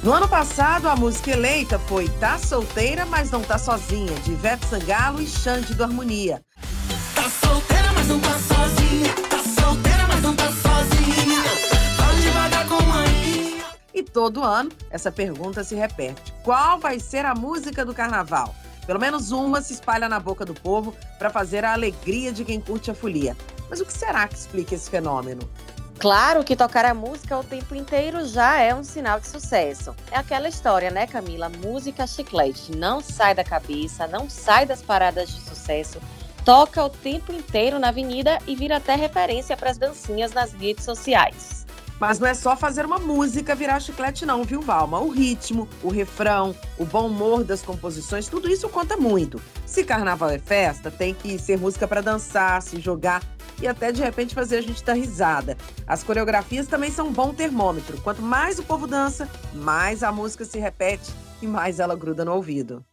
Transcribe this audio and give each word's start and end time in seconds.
No 0.00 0.12
ano 0.12 0.28
passado, 0.28 0.88
a 0.88 0.94
música 0.94 1.32
eleita 1.32 1.76
foi 1.76 2.08
Tá 2.20 2.38
Solteira, 2.38 3.04
mas 3.04 3.32
Não 3.32 3.42
Tá 3.42 3.58
Sozinha, 3.58 4.14
de 4.20 4.30
Ivete 4.30 4.64
Sangalo 4.66 5.20
e 5.20 5.26
Xande 5.26 5.74
do 5.74 5.82
Harmonia. 5.82 6.40
Tá 7.16 7.28
solteira, 7.28 7.92
mas 7.92 8.06
não 8.06 8.20
tá 8.20 8.38
sozinha. 8.38 9.12
Tá 9.28 9.42
solteira, 9.60 10.06
mas 10.06 10.22
não 10.22 10.36
tá 10.36 10.46
sozinha. 10.46 11.42
Fala 11.96 12.14
devagar 12.14 12.68
com 12.68 12.80
maninha. 12.84 13.64
E 13.92 14.04
todo 14.04 14.44
ano, 14.44 14.70
essa 14.88 15.10
pergunta 15.10 15.64
se 15.64 15.74
repete. 15.74 16.32
Qual 16.44 16.78
vai 16.78 17.00
ser 17.00 17.24
a 17.26 17.34
música 17.34 17.84
do 17.84 17.92
carnaval? 17.92 18.54
Pelo 18.86 19.00
menos 19.00 19.32
uma 19.32 19.60
se 19.60 19.72
espalha 19.72 20.08
na 20.08 20.20
boca 20.20 20.44
do 20.44 20.54
povo 20.54 20.94
para 21.18 21.28
fazer 21.28 21.64
a 21.64 21.72
alegria 21.72 22.32
de 22.32 22.44
quem 22.44 22.60
curte 22.60 22.88
a 22.88 22.94
folia. 22.94 23.36
Mas 23.68 23.80
o 23.80 23.84
que 23.84 23.92
será 23.92 24.28
que 24.28 24.36
explica 24.36 24.76
esse 24.76 24.88
fenômeno? 24.88 25.42
Claro 25.98 26.44
que 26.44 26.54
tocar 26.54 26.84
a 26.84 26.94
música 26.94 27.36
o 27.36 27.42
tempo 27.42 27.74
inteiro 27.74 28.24
já 28.24 28.60
é 28.60 28.72
um 28.72 28.84
sinal 28.84 29.18
de 29.18 29.26
sucesso. 29.26 29.96
É 30.12 30.16
aquela 30.16 30.48
história, 30.48 30.92
né, 30.92 31.08
Camila? 31.08 31.48
Música 31.48 32.06
chiclete. 32.06 32.76
Não 32.76 33.00
sai 33.00 33.34
da 33.34 33.42
cabeça, 33.42 34.06
não 34.06 34.30
sai 34.30 34.64
das 34.64 34.80
paradas 34.80 35.28
de 35.28 35.40
sucesso. 35.40 35.98
Toca 36.44 36.84
o 36.84 36.88
tempo 36.88 37.32
inteiro 37.32 37.80
na 37.80 37.88
avenida 37.88 38.38
e 38.46 38.54
vira 38.54 38.76
até 38.76 38.94
referência 38.94 39.56
para 39.56 39.70
as 39.70 39.76
dancinhas 39.76 40.32
nas 40.32 40.52
redes 40.52 40.84
sociais. 40.84 41.66
Mas 41.98 42.20
não 42.20 42.28
é 42.28 42.34
só 42.34 42.56
fazer 42.56 42.86
uma 42.86 43.00
música 43.00 43.56
virar 43.56 43.80
chiclete, 43.80 44.24
não, 44.24 44.44
viu, 44.44 44.62
Valma? 44.62 45.00
O 45.00 45.08
ritmo, 45.08 45.68
o 45.82 45.88
refrão, 45.88 46.54
o 46.78 46.84
bom 46.84 47.08
humor 47.08 47.42
das 47.42 47.60
composições, 47.60 48.28
tudo 48.28 48.48
isso 48.48 48.68
conta 48.68 48.96
muito. 48.96 49.42
Se 49.66 49.82
carnaval 49.82 50.30
é 50.30 50.38
festa, 50.38 50.92
tem 50.92 51.12
que 51.12 51.40
ser 51.40 51.58
música 51.58 51.88
para 51.88 52.00
dançar, 52.00 52.62
se 52.62 52.80
jogar 52.80 53.20
e 53.60 53.66
até 53.66 53.92
de 53.92 54.02
repente 54.02 54.34
fazer 54.34 54.58
a 54.58 54.62
gente 54.62 54.84
dar 54.84 54.94
risada. 54.94 55.56
As 55.86 56.02
coreografias 56.02 56.66
também 56.66 56.90
são 56.90 57.08
um 57.08 57.12
bom 57.12 57.32
termômetro. 57.34 58.00
Quanto 58.02 58.22
mais 58.22 58.58
o 58.58 58.62
povo 58.62 58.86
dança, 58.86 59.28
mais 59.54 60.02
a 60.02 60.12
música 60.12 60.44
se 60.44 60.58
repete 60.58 61.10
e 61.42 61.46
mais 61.46 61.80
ela 61.80 61.96
gruda 61.96 62.24
no 62.24 62.34
ouvido. 62.34 62.84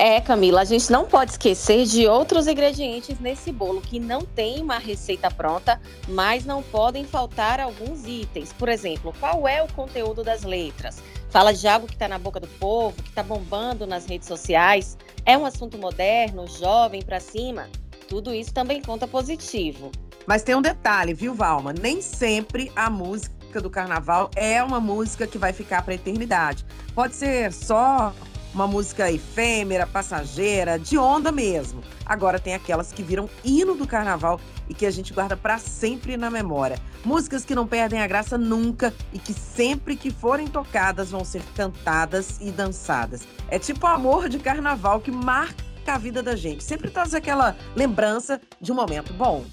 É, 0.00 0.20
Camila, 0.20 0.60
a 0.60 0.64
gente 0.64 0.92
não 0.92 1.06
pode 1.06 1.32
esquecer 1.32 1.84
de 1.84 2.06
outros 2.06 2.46
ingredientes 2.46 3.18
nesse 3.18 3.50
bolo 3.50 3.80
que 3.80 3.98
não 3.98 4.20
tem 4.20 4.62
uma 4.62 4.78
receita 4.78 5.28
pronta, 5.28 5.80
mas 6.06 6.44
não 6.44 6.62
podem 6.62 7.04
faltar 7.04 7.58
alguns 7.58 8.06
itens. 8.06 8.52
Por 8.52 8.68
exemplo, 8.68 9.12
qual 9.18 9.48
é 9.48 9.60
o 9.60 9.72
conteúdo 9.72 10.22
das 10.22 10.44
letras? 10.44 11.02
Fala 11.30 11.52
de 11.52 11.66
algo 11.66 11.88
que 11.88 11.94
está 11.94 12.06
na 12.06 12.16
boca 12.16 12.38
do 12.38 12.46
povo, 12.46 13.02
que 13.02 13.08
está 13.08 13.24
bombando 13.24 13.88
nas 13.88 14.06
redes 14.06 14.28
sociais? 14.28 14.96
É 15.26 15.36
um 15.36 15.44
assunto 15.44 15.76
moderno, 15.76 16.46
jovem, 16.46 17.02
para 17.02 17.18
cima? 17.18 17.68
Tudo 18.08 18.32
isso 18.32 18.54
também 18.54 18.80
conta 18.80 19.08
positivo. 19.08 19.90
Mas 20.28 20.42
tem 20.42 20.54
um 20.54 20.60
detalhe, 20.60 21.14
viu, 21.14 21.32
Valma? 21.32 21.72
Nem 21.72 22.02
sempre 22.02 22.70
a 22.76 22.90
música 22.90 23.62
do 23.62 23.70
carnaval 23.70 24.30
é 24.36 24.62
uma 24.62 24.78
música 24.78 25.26
que 25.26 25.38
vai 25.38 25.54
ficar 25.54 25.80
para 25.80 25.94
eternidade. 25.94 26.66
Pode 26.94 27.14
ser 27.14 27.50
só 27.50 28.12
uma 28.52 28.66
música 28.66 29.10
efêmera, 29.10 29.86
passageira, 29.86 30.78
de 30.78 30.98
onda 30.98 31.32
mesmo. 31.32 31.80
Agora 32.04 32.38
tem 32.38 32.54
aquelas 32.54 32.92
que 32.92 33.02
viram 33.02 33.26
hino 33.42 33.74
do 33.74 33.86
carnaval 33.86 34.38
e 34.68 34.74
que 34.74 34.84
a 34.84 34.90
gente 34.90 35.14
guarda 35.14 35.34
para 35.34 35.56
sempre 35.56 36.14
na 36.18 36.28
memória. 36.28 36.78
Músicas 37.06 37.42
que 37.42 37.54
não 37.54 37.66
perdem 37.66 38.02
a 38.02 38.06
graça 38.06 38.36
nunca 38.36 38.92
e 39.14 39.18
que 39.18 39.32
sempre 39.32 39.96
que 39.96 40.10
forem 40.10 40.46
tocadas 40.46 41.10
vão 41.10 41.24
ser 41.24 41.42
cantadas 41.56 42.36
e 42.38 42.50
dançadas. 42.50 43.26
É 43.48 43.58
tipo 43.58 43.86
o 43.86 43.88
amor 43.88 44.28
de 44.28 44.38
carnaval 44.38 45.00
que 45.00 45.10
marca 45.10 45.64
a 45.86 45.96
vida 45.96 46.22
da 46.22 46.36
gente. 46.36 46.62
Sempre 46.62 46.90
traz 46.90 47.14
aquela 47.14 47.56
lembrança 47.74 48.38
de 48.60 48.70
um 48.70 48.74
momento 48.74 49.14
bom. 49.14 49.46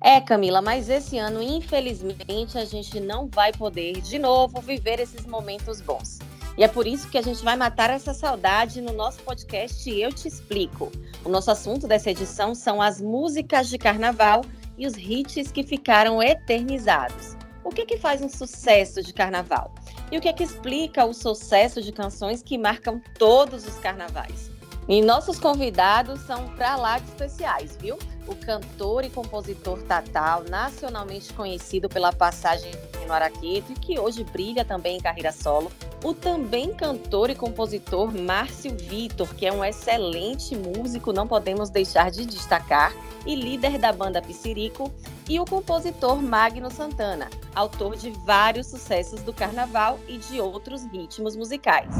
É, 0.00 0.20
Camila, 0.20 0.62
mas 0.62 0.88
esse 0.88 1.18
ano, 1.18 1.42
infelizmente, 1.42 2.56
a 2.56 2.64
gente 2.64 3.00
não 3.00 3.26
vai 3.26 3.52
poder 3.52 4.00
de 4.00 4.18
novo 4.18 4.60
viver 4.60 5.00
esses 5.00 5.26
momentos 5.26 5.80
bons. 5.80 6.20
E 6.56 6.62
é 6.62 6.68
por 6.68 6.86
isso 6.86 7.08
que 7.08 7.18
a 7.18 7.22
gente 7.22 7.42
vai 7.44 7.56
matar 7.56 7.90
essa 7.90 8.14
saudade 8.14 8.80
no 8.80 8.92
nosso 8.92 9.20
podcast 9.22 9.90
Eu 9.90 10.12
Te 10.12 10.28
Explico. 10.28 10.90
O 11.24 11.28
nosso 11.28 11.50
assunto 11.50 11.88
dessa 11.88 12.10
edição 12.10 12.54
são 12.54 12.80
as 12.80 13.00
músicas 13.00 13.68
de 13.68 13.76
carnaval 13.76 14.44
e 14.76 14.86
os 14.86 14.96
hits 14.96 15.50
que 15.50 15.64
ficaram 15.64 16.22
eternizados. 16.22 17.36
O 17.64 17.70
que, 17.70 17.84
que 17.84 17.98
faz 17.98 18.22
um 18.22 18.28
sucesso 18.28 19.02
de 19.02 19.12
carnaval? 19.12 19.74
E 20.10 20.16
o 20.18 20.20
que, 20.20 20.32
que 20.32 20.44
explica 20.44 21.04
o 21.04 21.12
sucesso 21.12 21.82
de 21.82 21.92
canções 21.92 22.42
que 22.42 22.56
marcam 22.56 23.00
todos 23.18 23.66
os 23.66 23.74
carnavais? 23.78 24.50
E 24.88 25.02
nossos 25.02 25.38
convidados 25.38 26.20
são 26.20 26.48
para 26.56 26.76
lá 26.76 26.98
de 26.98 27.08
especiais, 27.08 27.76
viu? 27.80 27.98
O 28.28 28.36
cantor 28.36 29.04
e 29.04 29.10
compositor 29.10 29.82
Tatal, 29.82 30.44
nacionalmente 30.44 31.32
conhecido 31.32 31.88
pela 31.88 32.12
passagem 32.12 32.70
no 33.06 33.12
Araqueto 33.12 33.72
e 33.72 33.74
que 33.74 33.98
hoje 33.98 34.22
brilha 34.22 34.64
também 34.64 34.98
em 34.98 35.00
carreira 35.00 35.32
solo, 35.32 35.72
o 36.04 36.12
também 36.12 36.72
cantor 36.74 37.30
e 37.30 37.34
compositor 37.34 38.12
Márcio 38.12 38.76
Vitor, 38.76 39.34
que 39.34 39.46
é 39.46 39.52
um 39.52 39.64
excelente 39.64 40.54
músico, 40.54 41.12
não 41.12 41.26
podemos 41.26 41.70
deixar 41.70 42.10
de 42.10 42.26
destacar, 42.26 42.92
e 43.26 43.34
líder 43.34 43.78
da 43.78 43.92
banda 43.92 44.22
Pissirico, 44.22 44.92
e 45.28 45.40
o 45.40 45.44
compositor 45.44 46.22
Magno 46.22 46.70
Santana, 46.70 47.28
autor 47.54 47.96
de 47.96 48.10
vários 48.10 48.68
sucessos 48.68 49.20
do 49.22 49.32
carnaval 49.32 49.98
e 50.06 50.18
de 50.18 50.40
outros 50.40 50.84
ritmos 50.84 51.34
musicais. 51.34 51.94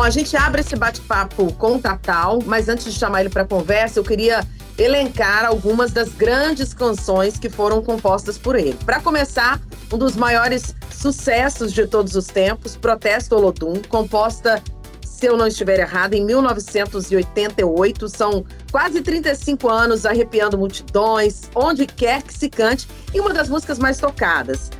Bom, 0.00 0.04
a 0.04 0.08
gente 0.08 0.34
abre 0.34 0.62
esse 0.62 0.74
bate-papo 0.76 1.52
com 1.58 1.74
o 1.74 1.78
Tatal, 1.78 2.38
mas 2.46 2.70
antes 2.70 2.90
de 2.90 2.98
chamar 2.98 3.20
ele 3.20 3.28
para 3.28 3.44
conversa, 3.44 3.98
eu 3.98 4.02
queria 4.02 4.48
elencar 4.78 5.44
algumas 5.44 5.92
das 5.92 6.08
grandes 6.08 6.72
canções 6.72 7.38
que 7.38 7.50
foram 7.50 7.82
compostas 7.82 8.38
por 8.38 8.56
ele. 8.56 8.78
Para 8.86 8.98
começar, 8.98 9.60
um 9.92 9.98
dos 9.98 10.16
maiores 10.16 10.74
sucessos 10.90 11.70
de 11.70 11.86
todos 11.86 12.14
os 12.14 12.28
tempos, 12.28 12.76
Protesto 12.76 13.36
Olodum, 13.36 13.74
composta, 13.90 14.62
se 15.04 15.26
eu 15.26 15.36
não 15.36 15.46
estiver 15.46 15.78
errado, 15.78 16.14
em 16.14 16.24
1988. 16.24 18.08
São 18.08 18.42
quase 18.72 19.02
35 19.02 19.68
anos 19.68 20.06
arrepiando 20.06 20.56
multidões, 20.56 21.42
onde 21.54 21.84
quer 21.84 22.22
que 22.22 22.32
se 22.32 22.48
cante, 22.48 22.88
e 23.12 23.20
uma 23.20 23.34
das 23.34 23.50
músicas 23.50 23.78
mais 23.78 23.98
tocadas. 23.98 24.70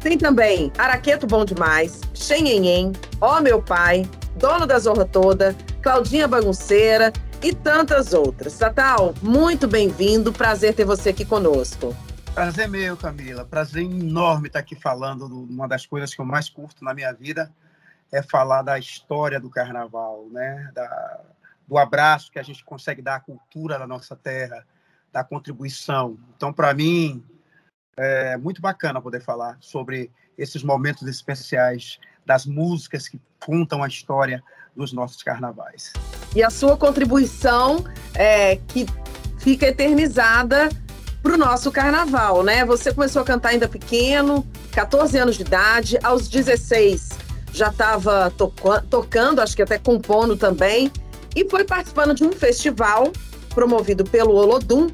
Tem 0.00 0.16
também 0.16 0.72
Araqueto 0.78 1.26
Bom 1.26 1.44
Demais, 1.44 2.00
Xenhenhen, 2.14 2.92
Ó 3.20 3.40
Meu 3.42 3.60
Pai, 3.60 4.08
Dono 4.36 4.66
da 4.66 4.78
Zorra 4.78 5.04
Toda, 5.04 5.56
Claudinha 5.82 6.28
Bagunceira, 6.28 7.12
e 7.42 7.54
tantas 7.54 8.12
outras. 8.12 8.58
Tatal, 8.58 9.14
muito 9.22 9.68
bem-vindo. 9.68 10.32
Prazer 10.32 10.74
ter 10.74 10.84
você 10.84 11.10
aqui 11.10 11.24
conosco. 11.24 11.94
Prazer 12.34 12.68
meu, 12.68 12.96
Camila. 12.96 13.44
Prazer 13.44 13.82
enorme 13.82 14.48
estar 14.48 14.58
aqui 14.58 14.74
falando. 14.74 15.26
Uma 15.26 15.68
das 15.68 15.86
coisas 15.86 16.14
que 16.14 16.20
eu 16.20 16.24
mais 16.24 16.48
curto 16.48 16.84
na 16.84 16.94
minha 16.94 17.12
vida 17.12 17.52
é 18.12 18.22
falar 18.22 18.62
da 18.62 18.78
história 18.78 19.40
do 19.40 19.50
carnaval, 19.50 20.26
né? 20.30 20.70
Da, 20.74 21.20
do 21.66 21.78
abraço 21.78 22.30
que 22.30 22.38
a 22.38 22.42
gente 22.42 22.64
consegue 22.64 23.02
dar 23.02 23.16
à 23.16 23.20
cultura 23.20 23.78
da 23.78 23.86
nossa 23.86 24.16
terra, 24.16 24.66
da 25.12 25.24
contribuição. 25.24 26.18
Então, 26.36 26.52
para 26.52 26.72
mim, 26.74 27.24
é 27.96 28.36
muito 28.36 28.60
bacana 28.60 29.00
poder 29.00 29.20
falar 29.20 29.56
sobre 29.60 30.10
esses 30.36 30.62
momentos 30.62 31.06
especiais 31.08 31.98
das 32.26 32.44
músicas 32.44 33.08
que 33.08 33.20
contam 33.38 33.82
a 33.82 33.88
história 33.88 34.42
dos 34.74 34.92
nossos 34.92 35.22
carnavais. 35.22 35.92
E 36.34 36.42
a 36.42 36.50
sua 36.50 36.76
contribuição 36.76 37.84
é, 38.14 38.56
que 38.68 38.86
fica 39.38 39.66
eternizada 39.66 40.68
para 41.22 41.34
o 41.34 41.38
nosso 41.38 41.70
carnaval, 41.70 42.42
né? 42.42 42.64
Você 42.64 42.92
começou 42.92 43.22
a 43.22 43.24
cantar 43.24 43.50
ainda 43.50 43.68
pequeno, 43.68 44.46
14 44.72 45.16
anos 45.16 45.36
de 45.36 45.42
idade, 45.42 45.98
aos 46.02 46.28
16 46.28 47.26
já 47.56 47.68
estava 47.68 48.30
tocando, 48.90 49.40
acho 49.40 49.56
que 49.56 49.62
até 49.62 49.78
compondo 49.78 50.36
também, 50.36 50.92
e 51.34 51.48
foi 51.48 51.64
participando 51.64 52.14
de 52.14 52.22
um 52.22 52.30
festival 52.30 53.10
promovido 53.54 54.04
pelo 54.04 54.34
Olodum, 54.34 54.88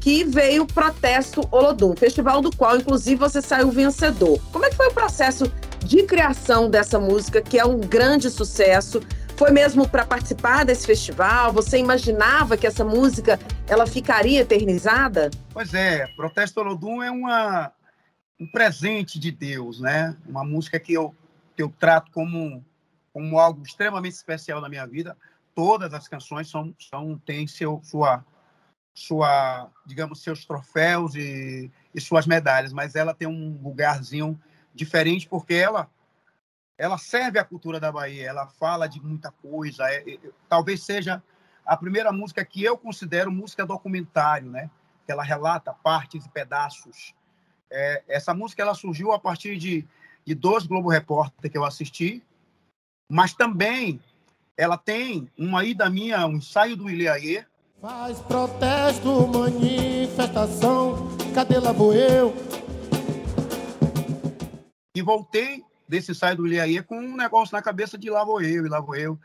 que 0.00 0.24
veio 0.24 0.66
Protesto 0.66 1.46
Olodum, 1.50 1.94
festival 1.94 2.40
do 2.40 2.54
qual, 2.56 2.76
inclusive, 2.76 3.16
você 3.16 3.40
saiu 3.40 3.70
vencedor. 3.70 4.40
Como 4.52 4.64
é 4.64 4.70
que 4.70 4.76
foi 4.76 4.88
o 4.88 4.92
processo 4.92 5.50
de 5.84 6.02
criação 6.04 6.70
dessa 6.70 6.98
música, 6.98 7.40
que 7.40 7.58
é 7.58 7.64
um 7.64 7.80
grande 7.80 8.30
sucesso? 8.30 9.00
Foi 9.36 9.50
mesmo 9.52 9.88
para 9.88 10.04
participar 10.04 10.64
desse 10.64 10.86
festival? 10.86 11.52
Você 11.52 11.78
imaginava 11.78 12.56
que 12.56 12.66
essa 12.66 12.84
música 12.84 13.38
ela 13.68 13.86
ficaria 13.86 14.40
eternizada? 14.40 15.30
Pois 15.52 15.72
é, 15.74 16.06
Protesto 16.16 16.60
Olodum 16.60 17.02
é 17.02 17.10
uma, 17.10 17.72
um 18.40 18.46
presente 18.46 19.18
de 19.18 19.30
Deus, 19.30 19.80
né? 19.80 20.16
Uma 20.26 20.44
música 20.44 20.80
que 20.80 20.92
eu, 20.92 21.14
que 21.56 21.62
eu 21.62 21.72
trato 21.78 22.10
como, 22.10 22.64
como 23.12 23.38
algo 23.38 23.62
extremamente 23.62 24.14
especial 24.14 24.60
na 24.60 24.68
minha 24.68 24.86
vida. 24.86 25.16
Todas 25.54 25.94
as 25.94 26.08
canções 26.08 26.50
são, 26.50 26.74
são 26.78 27.16
têm 27.24 27.46
seu, 27.46 27.80
sua, 27.84 28.24
sua, 28.92 29.70
digamos, 29.86 30.20
seus 30.20 30.44
troféus 30.44 31.14
e, 31.14 31.70
e 31.94 32.00
suas 32.00 32.26
medalhas, 32.26 32.72
mas 32.72 32.96
ela 32.96 33.14
tem 33.14 33.28
um 33.28 33.56
lugarzinho 33.62 34.36
diferente 34.74 35.28
porque 35.28 35.54
ela 35.54 35.88
ela 36.78 36.96
serve 36.96 37.40
à 37.40 37.44
cultura 37.44 37.80
da 37.80 37.90
Bahia, 37.90 38.28
ela 38.28 38.46
fala 38.46 38.86
de 38.86 39.02
muita 39.02 39.32
coisa. 39.32 39.84
É, 39.90 40.08
é, 40.08 40.18
talvez 40.48 40.84
seja 40.84 41.20
a 41.66 41.76
primeira 41.76 42.12
música 42.12 42.44
que 42.44 42.62
eu 42.62 42.78
considero 42.78 43.32
música 43.32 43.66
documentário, 43.66 44.48
né? 44.48 44.70
Que 45.04 45.10
ela 45.10 45.24
relata 45.24 45.74
partes 45.74 46.24
e 46.24 46.28
pedaços 46.28 47.14
É, 47.70 48.02
essa 48.08 48.32
música 48.32 48.62
ela 48.62 48.74
surgiu 48.74 49.12
a 49.12 49.18
partir 49.18 49.58
de, 49.58 49.84
de 50.24 50.34
dois 50.34 50.66
Globo 50.66 50.88
Repórter 50.88 51.50
que 51.50 51.58
eu 51.58 51.64
assisti, 51.64 52.22
mas 53.10 53.34
também 53.34 54.00
ela 54.56 54.78
tem 54.78 55.30
uma 55.36 55.64
ida 55.64 55.90
minha, 55.90 56.26
um 56.26 56.36
ensaio 56.36 56.76
do 56.76 56.88
Ilhaê. 56.88 57.44
Faz 57.80 58.18
protesto, 58.20 59.28
manifestação, 59.28 61.08
cadê 61.34 61.58
lá 61.58 61.72
vou 61.72 61.92
eu? 61.92 62.34
E 64.98 65.02
voltei 65.02 65.64
desse 65.86 66.10
ensaio 66.10 66.36
do 66.36 66.46
Ilhaê 66.46 66.82
com 66.82 66.98
um 66.98 67.16
negócio 67.16 67.54
na 67.54 67.62
cabeça 67.62 67.96
de 67.96 68.10
lá 68.10 68.24
vou 68.24 68.42
eu, 68.42 68.66
e 68.66 68.68
lá 68.68 68.80
vou 68.80 68.96
eu. 68.96 69.16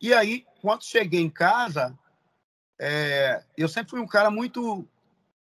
E 0.00 0.14
aí, 0.14 0.46
quando 0.62 0.82
cheguei 0.82 1.20
em 1.20 1.28
casa, 1.28 1.94
é, 2.78 3.44
eu 3.54 3.68
sempre 3.68 3.90
fui 3.90 4.00
um 4.00 4.06
cara 4.06 4.30
muito 4.30 4.88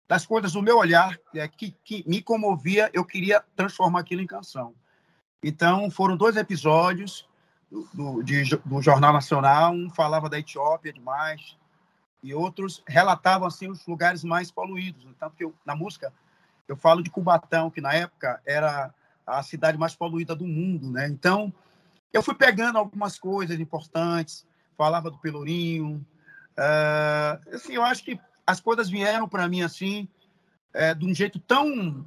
das 0.08 0.26
coisas 0.26 0.54
do 0.54 0.60
meu 0.60 0.76
olhar, 0.76 1.16
é, 1.32 1.46
que, 1.46 1.70
que 1.84 2.02
me 2.04 2.20
comovia, 2.20 2.90
eu 2.92 3.04
queria 3.04 3.44
transformar 3.54 4.00
aquilo 4.00 4.20
em 4.20 4.26
canção. 4.26 4.74
Então, 5.40 5.88
foram 5.88 6.16
dois 6.16 6.36
episódios 6.36 7.28
do, 7.70 7.88
do, 7.94 8.22
de, 8.24 8.56
do 8.56 8.82
Jornal 8.82 9.12
Nacional, 9.12 9.72
um 9.72 9.88
falava 9.88 10.28
da 10.28 10.40
Etiópia 10.40 10.92
demais, 10.92 11.56
e 12.24 12.34
outros 12.34 12.82
relatavam 12.88 13.46
assim 13.46 13.68
os 13.68 13.86
lugares 13.86 14.24
mais 14.24 14.50
poluídos. 14.50 15.04
Então, 15.04 15.30
porque 15.30 15.44
eu, 15.44 15.54
na 15.64 15.76
música 15.76 16.12
eu 16.66 16.74
falo 16.74 17.04
de 17.04 17.10
Cubatão, 17.10 17.70
que 17.70 17.80
na 17.80 17.94
época 17.94 18.42
era 18.44 18.92
a 19.26 19.42
cidade 19.42 19.78
mais 19.78 19.94
poluída 19.94 20.34
do 20.34 20.46
mundo, 20.46 20.90
né? 20.90 21.08
Então, 21.08 21.52
eu 22.12 22.22
fui 22.22 22.34
pegando 22.34 22.78
algumas 22.78 23.18
coisas 23.18 23.58
importantes, 23.60 24.46
falava 24.76 25.10
do 25.10 25.18
Pelourinho, 25.18 26.04
uh, 26.56 27.54
assim, 27.54 27.74
eu 27.74 27.82
acho 27.84 28.04
que 28.04 28.18
as 28.46 28.60
coisas 28.60 28.90
vieram 28.90 29.28
para 29.28 29.48
mim 29.48 29.62
assim, 29.62 30.08
é, 30.74 30.94
de 30.94 31.06
um 31.06 31.14
jeito 31.14 31.38
tão, 31.38 32.04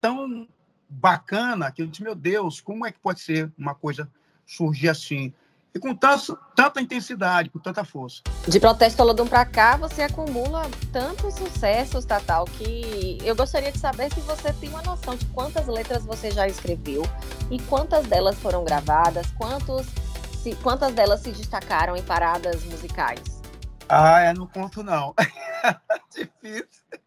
tão 0.00 0.46
bacana 0.88 1.70
que 1.70 1.82
eu 1.82 1.86
disse, 1.86 2.02
meu 2.02 2.14
Deus, 2.14 2.60
como 2.60 2.86
é 2.86 2.92
que 2.92 2.98
pode 2.98 3.20
ser 3.20 3.50
uma 3.58 3.74
coisa 3.74 4.08
surgir 4.46 4.88
assim? 4.88 5.32
E 5.72 5.78
com 5.78 5.94
tanta 5.94 6.80
intensidade, 6.80 7.48
com 7.48 7.60
tanta 7.60 7.84
força. 7.84 8.22
De 8.46 8.58
Protesto 8.58 9.02
Olodum 9.02 9.26
para 9.26 9.44
cá, 9.44 9.76
você 9.76 10.02
acumula 10.02 10.68
tantos 10.92 11.34
sucessos, 11.34 12.04
Tatal, 12.04 12.44
que 12.44 13.18
eu 13.22 13.36
gostaria 13.36 13.70
de 13.70 13.78
saber 13.78 14.12
se 14.12 14.20
você 14.20 14.52
tem 14.52 14.68
uma 14.68 14.82
noção 14.82 15.14
de 15.14 15.24
quantas 15.26 15.68
letras 15.68 16.04
você 16.04 16.32
já 16.32 16.48
escreveu 16.48 17.02
e 17.50 17.58
quantas 17.62 18.04
delas 18.08 18.36
foram 18.38 18.64
gravadas, 18.64 19.30
quantos, 19.38 19.86
se, 20.42 20.56
quantas 20.56 20.92
delas 20.92 21.20
se 21.20 21.30
destacaram 21.30 21.96
em 21.96 22.02
paradas 22.02 22.64
musicais. 22.64 23.40
Ah, 23.88 24.26
eu 24.26 24.34
não 24.34 24.48
conto 24.48 24.82
não. 24.82 25.14
Difícil. 26.10 27.00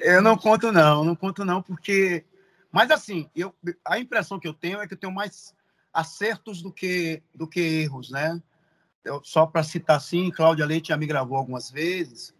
Eu 0.00 0.22
não 0.22 0.36
conto 0.36 0.72
não, 0.72 1.04
não 1.04 1.14
conto 1.14 1.44
não, 1.44 1.62
porque... 1.62 2.24
Mas 2.72 2.90
assim, 2.90 3.30
eu, 3.36 3.54
a 3.84 3.98
impressão 3.98 4.40
que 4.40 4.48
eu 4.48 4.54
tenho 4.54 4.80
é 4.80 4.86
que 4.88 4.94
eu 4.94 4.98
tenho 4.98 5.12
mais 5.12 5.54
acertos 5.94 6.60
do 6.60 6.72
que, 6.72 7.22
do 7.32 7.46
que 7.46 7.60
erros, 7.60 8.10
né? 8.10 8.42
Eu, 9.04 9.20
só 9.22 9.46
para 9.46 9.62
citar 9.62 9.96
assim, 9.96 10.30
Cláudia 10.30 10.66
Leite 10.66 10.88
já 10.88 10.96
me 10.96 11.06
gravou 11.06 11.38
algumas 11.38 11.70
vezes, 11.70 12.34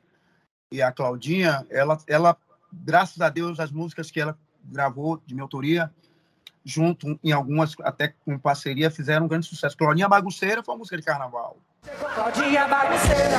e 0.73 0.83
a 0.83 0.91
Claudinha, 0.91 1.65
ela, 1.71 1.97
ela, 2.09 2.37
graças 2.73 3.21
a 3.21 3.29
Deus, 3.29 3.61
as 3.61 3.71
músicas 3.71 4.11
que 4.11 4.21
ela 4.21 4.37
gravou 4.65 5.23
de 5.25 5.35
minha 5.35 5.45
autoria, 5.45 5.93
junto 6.65 7.19
em 7.23 7.31
algumas, 7.31 7.77
até 7.83 8.09
com 8.25 8.37
parceria, 8.39 8.91
fizeram 8.91 9.27
um 9.27 9.29
grande 9.29 9.47
sucesso. 9.47 9.77
Claudinha 9.77 10.09
Bagunceira 10.09 10.65
foi 10.65 10.75
uma 10.75 10.79
música 10.79 10.97
de 10.97 11.03
carnaval. 11.05 11.59
Claudinha 12.15 12.67
bagunceira. 12.67 13.39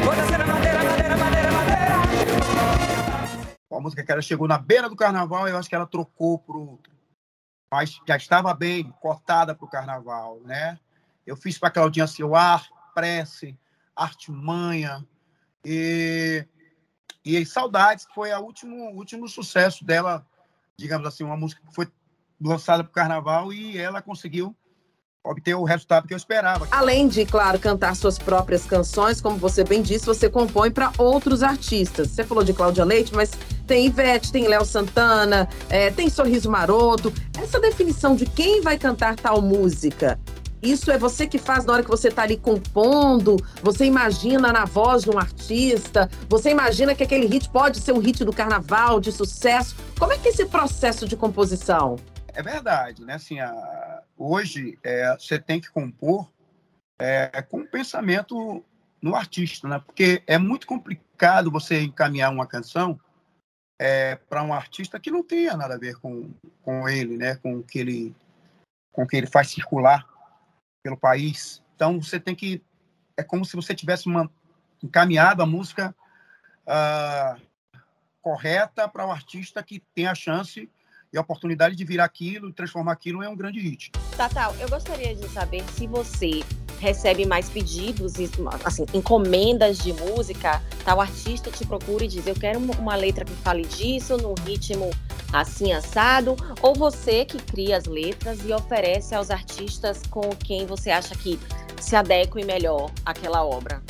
Oh, 0.00 0.14
madeira, 0.14 0.46
madeira, 0.46 1.16
madeira, 1.16 1.52
madeira. 1.52 1.92
Uma 3.68 3.80
música 3.80 4.04
que 4.04 4.12
ela 4.12 4.22
chegou 4.22 4.46
na 4.46 4.58
beira 4.58 4.88
do 4.88 4.94
carnaval, 4.94 5.48
eu 5.48 5.58
acho 5.58 5.68
que 5.68 5.74
ela 5.74 5.86
trocou 5.86 6.38
por 6.38 6.56
outro 6.56 6.91
mas 7.72 7.98
já 8.06 8.18
estava 8.18 8.52
bem 8.52 8.92
cortada 9.00 9.54
para 9.54 9.64
o 9.64 9.68
carnaval, 9.68 10.38
né? 10.44 10.78
Eu 11.26 11.34
fiz 11.34 11.58
para 11.58 11.70
Claudinha 11.70 12.06
Silar, 12.06 12.68
Prece, 12.94 13.58
Artimanha 13.96 15.02
e, 15.64 16.44
e 17.24 17.46
Saudades, 17.46 18.04
que 18.04 18.12
foi 18.14 18.30
o 18.34 18.40
último, 18.40 18.90
último 18.90 19.26
sucesso 19.26 19.86
dela, 19.86 20.26
digamos 20.76 21.08
assim, 21.08 21.24
uma 21.24 21.36
música 21.36 21.62
que 21.66 21.74
foi 21.74 21.90
lançada 22.38 22.84
para 22.84 22.90
o 22.90 22.94
carnaval 22.94 23.50
e 23.54 23.78
ela 23.78 24.02
conseguiu 24.02 24.54
obter 25.24 25.54
o 25.54 25.64
resultado 25.64 26.06
que 26.06 26.12
eu 26.12 26.18
esperava. 26.18 26.68
Além 26.70 27.08
de, 27.08 27.24
claro, 27.24 27.58
cantar 27.58 27.96
suas 27.96 28.18
próprias 28.18 28.66
canções, 28.66 29.18
como 29.18 29.38
você 29.38 29.64
bem 29.64 29.80
disse, 29.80 30.04
você 30.04 30.28
compõe 30.28 30.70
para 30.70 30.92
outros 30.98 31.42
artistas. 31.42 32.08
Você 32.10 32.22
falou 32.22 32.44
de 32.44 32.52
Cláudia 32.52 32.84
Leite, 32.84 33.14
mas 33.14 33.30
tem 33.72 33.86
Ivete, 33.86 34.30
tem 34.30 34.46
Léo 34.46 34.66
Santana, 34.66 35.48
é, 35.70 35.90
tem 35.90 36.10
Sorriso 36.10 36.50
Maroto. 36.50 37.10
Essa 37.42 37.58
definição 37.58 38.14
de 38.14 38.26
quem 38.26 38.60
vai 38.60 38.76
cantar 38.76 39.16
tal 39.16 39.40
música, 39.40 40.20
isso 40.62 40.90
é 40.90 40.98
você 40.98 41.26
que 41.26 41.38
faz 41.38 41.64
na 41.64 41.72
hora 41.72 41.82
que 41.82 41.88
você 41.88 42.08
está 42.08 42.20
ali 42.20 42.36
compondo, 42.36 43.34
você 43.62 43.86
imagina 43.86 44.52
na 44.52 44.66
voz 44.66 45.04
de 45.04 45.10
um 45.10 45.18
artista, 45.18 46.10
você 46.28 46.50
imagina 46.50 46.94
que 46.94 47.02
aquele 47.02 47.24
hit 47.24 47.48
pode 47.48 47.80
ser 47.80 47.92
um 47.92 47.98
hit 47.98 48.22
do 48.26 48.32
carnaval, 48.32 49.00
de 49.00 49.10
sucesso. 49.10 49.74
Como 49.98 50.12
é 50.12 50.18
que 50.18 50.28
é 50.28 50.32
esse 50.32 50.44
processo 50.44 51.08
de 51.08 51.16
composição? 51.16 51.96
É 52.34 52.42
verdade, 52.42 53.02
né? 53.02 53.14
Assim, 53.14 53.40
a, 53.40 54.02
hoje 54.18 54.78
é, 54.84 55.16
você 55.18 55.38
tem 55.38 55.58
que 55.58 55.70
compor 55.70 56.30
é, 56.98 57.40
com 57.40 57.60
um 57.60 57.66
pensamento 57.66 58.62
no 59.00 59.16
artista, 59.16 59.66
né? 59.66 59.80
Porque 59.86 60.22
é 60.26 60.36
muito 60.36 60.66
complicado 60.66 61.50
você 61.50 61.80
encaminhar 61.80 62.30
uma 62.30 62.46
canção 62.46 63.00
é, 63.82 64.14
para 64.14 64.44
um 64.44 64.54
artista 64.54 65.00
que 65.00 65.10
não 65.10 65.24
tenha 65.24 65.56
nada 65.56 65.74
a 65.74 65.78
ver 65.78 65.96
com, 65.96 66.30
com 66.62 66.88
ele, 66.88 67.16
né? 67.16 67.34
Com 67.34 67.56
o 67.56 67.62
que 67.64 67.80
ele 67.80 68.14
com 68.92 69.04
que 69.04 69.16
ele 69.16 69.26
faz 69.26 69.50
circular 69.50 70.06
pelo 70.84 70.96
país. 70.96 71.60
Então 71.74 72.00
você 72.00 72.20
tem 72.20 72.32
que 72.32 72.62
é 73.16 73.24
como 73.24 73.44
se 73.44 73.56
você 73.56 73.74
tivesse 73.74 74.06
uma, 74.06 74.30
encaminhado 74.80 75.42
a 75.42 75.46
música 75.46 75.92
uh, 76.64 77.42
correta 78.20 78.88
para 78.88 79.04
o 79.04 79.08
um 79.08 79.12
artista 79.12 79.60
que 79.64 79.82
tem 79.92 80.06
a 80.06 80.14
chance 80.14 80.70
e 81.12 81.18
a 81.18 81.20
oportunidade 81.20 81.74
de 81.74 81.84
virar 81.84 82.04
aquilo 82.04 82.50
e 82.50 82.52
transformar 82.52 82.92
aquilo 82.92 83.24
em 83.24 83.26
um 83.26 83.36
grande 83.36 83.58
hit. 83.58 83.90
Tatal, 84.16 84.54
eu 84.60 84.68
gostaria 84.68 85.14
de 85.14 85.28
saber 85.28 85.64
se 85.70 85.88
você 85.88 86.44
recebe 86.82 87.24
mais 87.24 87.48
pedidos, 87.48 88.14
assim, 88.64 88.84
encomendas 88.92 89.78
de 89.78 89.92
música, 89.92 90.60
tal 90.84 91.00
artista 91.00 91.48
te 91.48 91.64
procura 91.64 92.04
e 92.04 92.08
diz, 92.08 92.26
eu 92.26 92.34
quero 92.34 92.58
uma 92.58 92.96
letra 92.96 93.24
que 93.24 93.32
fale 93.34 93.64
disso, 93.64 94.16
num 94.16 94.34
ritmo 94.44 94.90
assim 95.32 95.72
assado, 95.72 96.34
ou 96.60 96.74
você 96.74 97.24
que 97.24 97.38
cria 97.38 97.76
as 97.76 97.84
letras 97.84 98.40
e 98.44 98.52
oferece 98.52 99.14
aos 99.14 99.30
artistas 99.30 100.02
com 100.10 100.28
quem 100.30 100.66
você 100.66 100.90
acha 100.90 101.14
que 101.14 101.38
se 101.80 101.94
adeque 101.94 102.44
melhor 102.44 102.90
àquela 103.06 103.44
obra? 103.44 103.80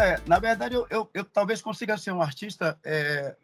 É, 0.00 0.18
na 0.26 0.38
verdade, 0.38 0.76
eu, 0.76 0.86
eu, 0.88 1.10
eu 1.12 1.24
talvez 1.24 1.60
consiga 1.60 1.98
ser 1.98 2.12
um 2.12 2.22
artista 2.22 2.78
é, 2.82 3.36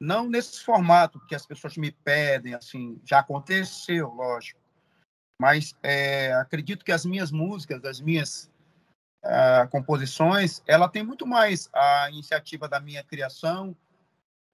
não 0.00 0.26
nesse 0.26 0.64
formato 0.64 1.20
que 1.26 1.34
as 1.34 1.44
pessoas 1.44 1.76
me 1.76 1.92
pedem, 1.92 2.54
assim, 2.54 2.98
já 3.04 3.18
aconteceu, 3.18 4.08
lógico. 4.14 4.65
Mas 5.40 5.74
é, 5.82 6.32
acredito 6.34 6.84
que 6.84 6.92
as 6.92 7.04
minhas 7.04 7.30
músicas, 7.30 7.84
as 7.84 8.00
minhas 8.00 8.50
uh, 9.24 9.68
composições, 9.70 10.62
ela 10.66 10.88
tem 10.88 11.02
muito 11.02 11.26
mais 11.26 11.68
a 11.74 12.08
iniciativa 12.10 12.68
da 12.68 12.80
minha 12.80 13.04
criação 13.04 13.76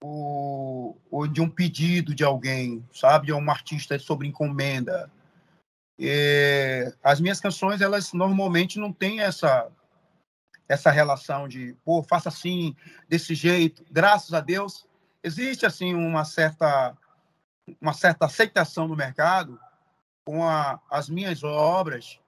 ou, 0.03 1.01
ou, 1.11 1.29
de 1.29 1.41
um 1.41 1.49
pedido 1.49 2.15
de 2.15 2.25
alguém, 2.25 2.85
sabe, 2.93 3.27
de 3.27 3.33
um 3.33 3.51
artista 3.51 3.97
sobre 3.99 4.27
encomenda. 4.27 5.09
As 7.05 7.21
minhas 7.21 7.41
canções, 7.41 7.81
elas 7.81 8.13
normalmente 8.13 8.81
não 8.81 8.93
têm 8.93 9.21
essa 9.21 9.71
essa 10.69 10.91
relação 10.91 11.47
de, 11.47 11.77
pô, 11.85 12.03
faça 12.03 12.31
assim, 12.31 12.75
desse 13.07 13.35
jeito. 13.35 13.85
Graças 13.91 14.33
a 14.33 14.41
Deus, 14.41 14.87
existe 15.23 15.67
assim 15.67 15.95
uma 15.95 16.25
certa 16.25 16.97
uma 17.81 17.93
certa 17.93 18.25
aceitação 18.25 18.89
no 18.89 18.97
mercado 18.97 19.61
com 20.25 20.47
a, 20.47 20.81
as 20.91 21.09
minhas 21.09 21.43
obras, 21.43 22.19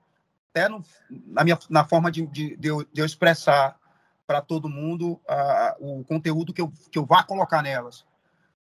até 0.50 0.68
no, 0.68 0.84
na 1.10 1.44
minha 1.44 1.58
na 1.68 1.84
forma 1.84 2.10
de, 2.10 2.26
de, 2.26 2.56
de, 2.56 2.68
eu, 2.68 2.84
de 2.92 3.00
eu, 3.00 3.06
expressar 3.06 3.78
para 4.26 4.40
todo 4.40 4.68
mundo 4.68 5.20
uh, 5.28 6.00
o 6.00 6.04
conteúdo 6.04 6.52
que 6.52 6.60
eu, 6.60 6.72
que 6.90 6.98
eu 6.98 7.04
vá 7.04 7.22
colocar 7.22 7.62
nelas. 7.62 8.04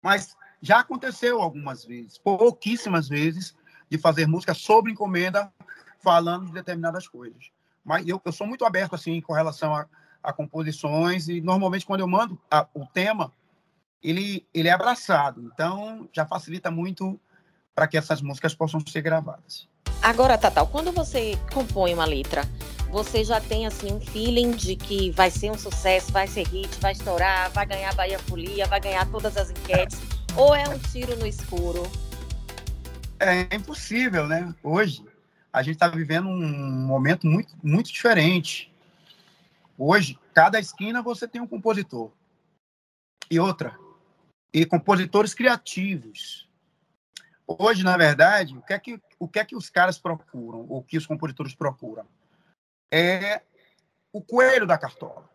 Mas 0.02 0.36
já 0.62 0.80
aconteceu 0.80 1.42
algumas 1.42 1.86
vezes, 1.86 2.18
pouquíssimas 2.18 3.08
vezes, 3.08 3.56
de 3.90 3.98
fazer 3.98 4.28
música 4.28 4.54
sobre 4.54 4.92
encomenda, 4.92 5.52
falando 6.00 6.48
de 6.48 6.54
determinadas 6.54 7.08
coisas. 7.08 7.52
Mas 7.84 8.08
eu, 8.08 8.22
eu 8.24 8.32
sou 8.32 8.48
muito 8.48 8.66
aberto 8.66 8.96
assim 8.96 9.22
com 9.22 9.34
relação 9.34 9.76
a, 9.76 9.88
a 10.24 10.34
composições 10.34 11.28
e 11.30 11.40
normalmente 11.40 11.86
quando 11.86 12.02
eu 12.02 12.08
mando 12.08 12.40
a, 12.50 12.68
o 12.74 12.86
tema 12.86 13.32
ele, 14.02 14.48
ele 14.54 14.68
é 14.68 14.72
abraçado. 14.72 15.42
Então, 15.42 16.08
já 16.14 16.26
facilita 16.26 16.70
muito 16.70 17.20
para 17.76 17.88
que 17.88 17.98
essas 17.98 18.22
músicas 18.22 18.56
possam 18.56 18.80
ser 18.80 19.02
gravadas. 19.02 19.68
Agora, 20.02 20.38
Tatal, 20.38 20.68
quando 20.68 20.92
você 20.92 21.38
compõe 21.54 21.94
uma 21.94 22.06
letra, 22.06 22.44
você 22.90 23.24
já 23.24 23.42
tem 23.42 23.66
assim 23.68 23.92
um 23.92 24.00
feeling 24.00 24.52
de 24.52 24.76
que 24.76 25.12
vai 25.12 25.30
ser 25.30 25.52
um 25.52 25.58
sucesso, 25.58 26.12
vai 26.12 26.28
ser 26.28 26.48
hit, 26.48 26.80
vai 26.80 26.94
estourar, 26.94 27.52
vai 27.52 27.66
ganhar 27.66 27.94
Bahia 27.94 28.18
Folia, 28.20 28.66
vai 28.68 28.80
ganhar 28.80 29.06
todas 29.12 29.36
as 29.36 29.50
enquetes, 29.50 30.00
ou 30.38 30.56
é 30.56 30.68
um 30.70 30.80
tiro 30.80 31.18
no 31.18 31.28
escuro? 31.28 31.84
É 33.20 33.54
impossível, 33.56 34.28
né? 34.28 34.56
Hoje 34.64 35.04
a 35.52 35.62
gente 35.62 35.76
está 35.76 35.88
vivendo 35.88 36.28
um 36.28 36.86
momento 36.86 37.28
muito, 37.28 37.54
muito 37.64 37.92
diferente. 37.92 38.72
Hoje, 39.78 40.20
cada 40.34 40.60
esquina 40.60 41.02
você 41.02 41.28
tem 41.28 41.42
um 41.42 41.48
compositor. 41.48 42.12
E 43.32 43.40
outra, 43.40 43.78
e 44.54 44.66
compositores 44.66 45.34
criativos. 45.34 46.48
Hoje, 47.48 47.84
na 47.84 47.96
verdade, 47.96 48.58
o 48.58 48.62
que 48.62 48.74
é 48.74 48.80
que, 48.80 49.02
o 49.20 49.28
que, 49.28 49.40
é 49.40 49.46
que 49.46 49.56
os 49.56 49.70
caras 49.70 50.00
procuram, 50.00 50.66
o 50.70 50.84
que 50.84 50.98
os 50.98 51.06
compositores 51.06 51.54
procuram? 51.54 52.08
É 52.92 53.44
o 54.12 54.22
coelho 54.24 54.66
da 54.66 54.78
cartola. 54.78 55.30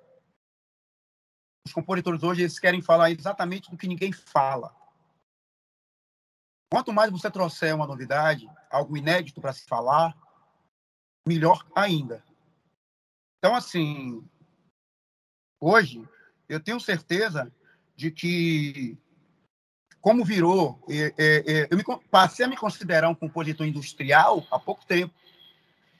Os 1.66 1.72
compositores 1.72 2.22
hoje 2.22 2.42
eles 2.42 2.58
querem 2.58 2.82
falar 2.82 3.10
exatamente 3.10 3.70
do 3.70 3.76
que 3.76 3.86
ninguém 3.86 4.12
fala. 4.12 4.74
Quanto 6.72 6.92
mais 6.92 7.10
você 7.10 7.30
trouxer 7.30 7.74
uma 7.74 7.86
novidade, 7.86 8.48
algo 8.70 8.96
inédito 8.96 9.40
para 9.40 9.52
se 9.52 9.66
falar, 9.66 10.16
melhor 11.26 11.64
ainda. 11.74 12.24
Então, 13.38 13.54
assim, 13.54 14.28
hoje, 15.60 16.08
eu 16.48 16.62
tenho 16.62 16.80
certeza 16.80 17.54
de 17.94 18.10
que, 18.10 18.98
como 20.00 20.24
virou, 20.24 20.82
é, 20.88 21.14
é, 21.18 21.68
eu 21.70 21.76
me, 21.76 21.84
passei 22.10 22.44
a 22.44 22.48
me 22.48 22.56
considerar 22.56 23.08
um 23.08 23.14
compositor 23.14 23.66
industrial 23.66 24.46
há 24.50 24.58
pouco 24.58 24.84
tempo. 24.84 25.12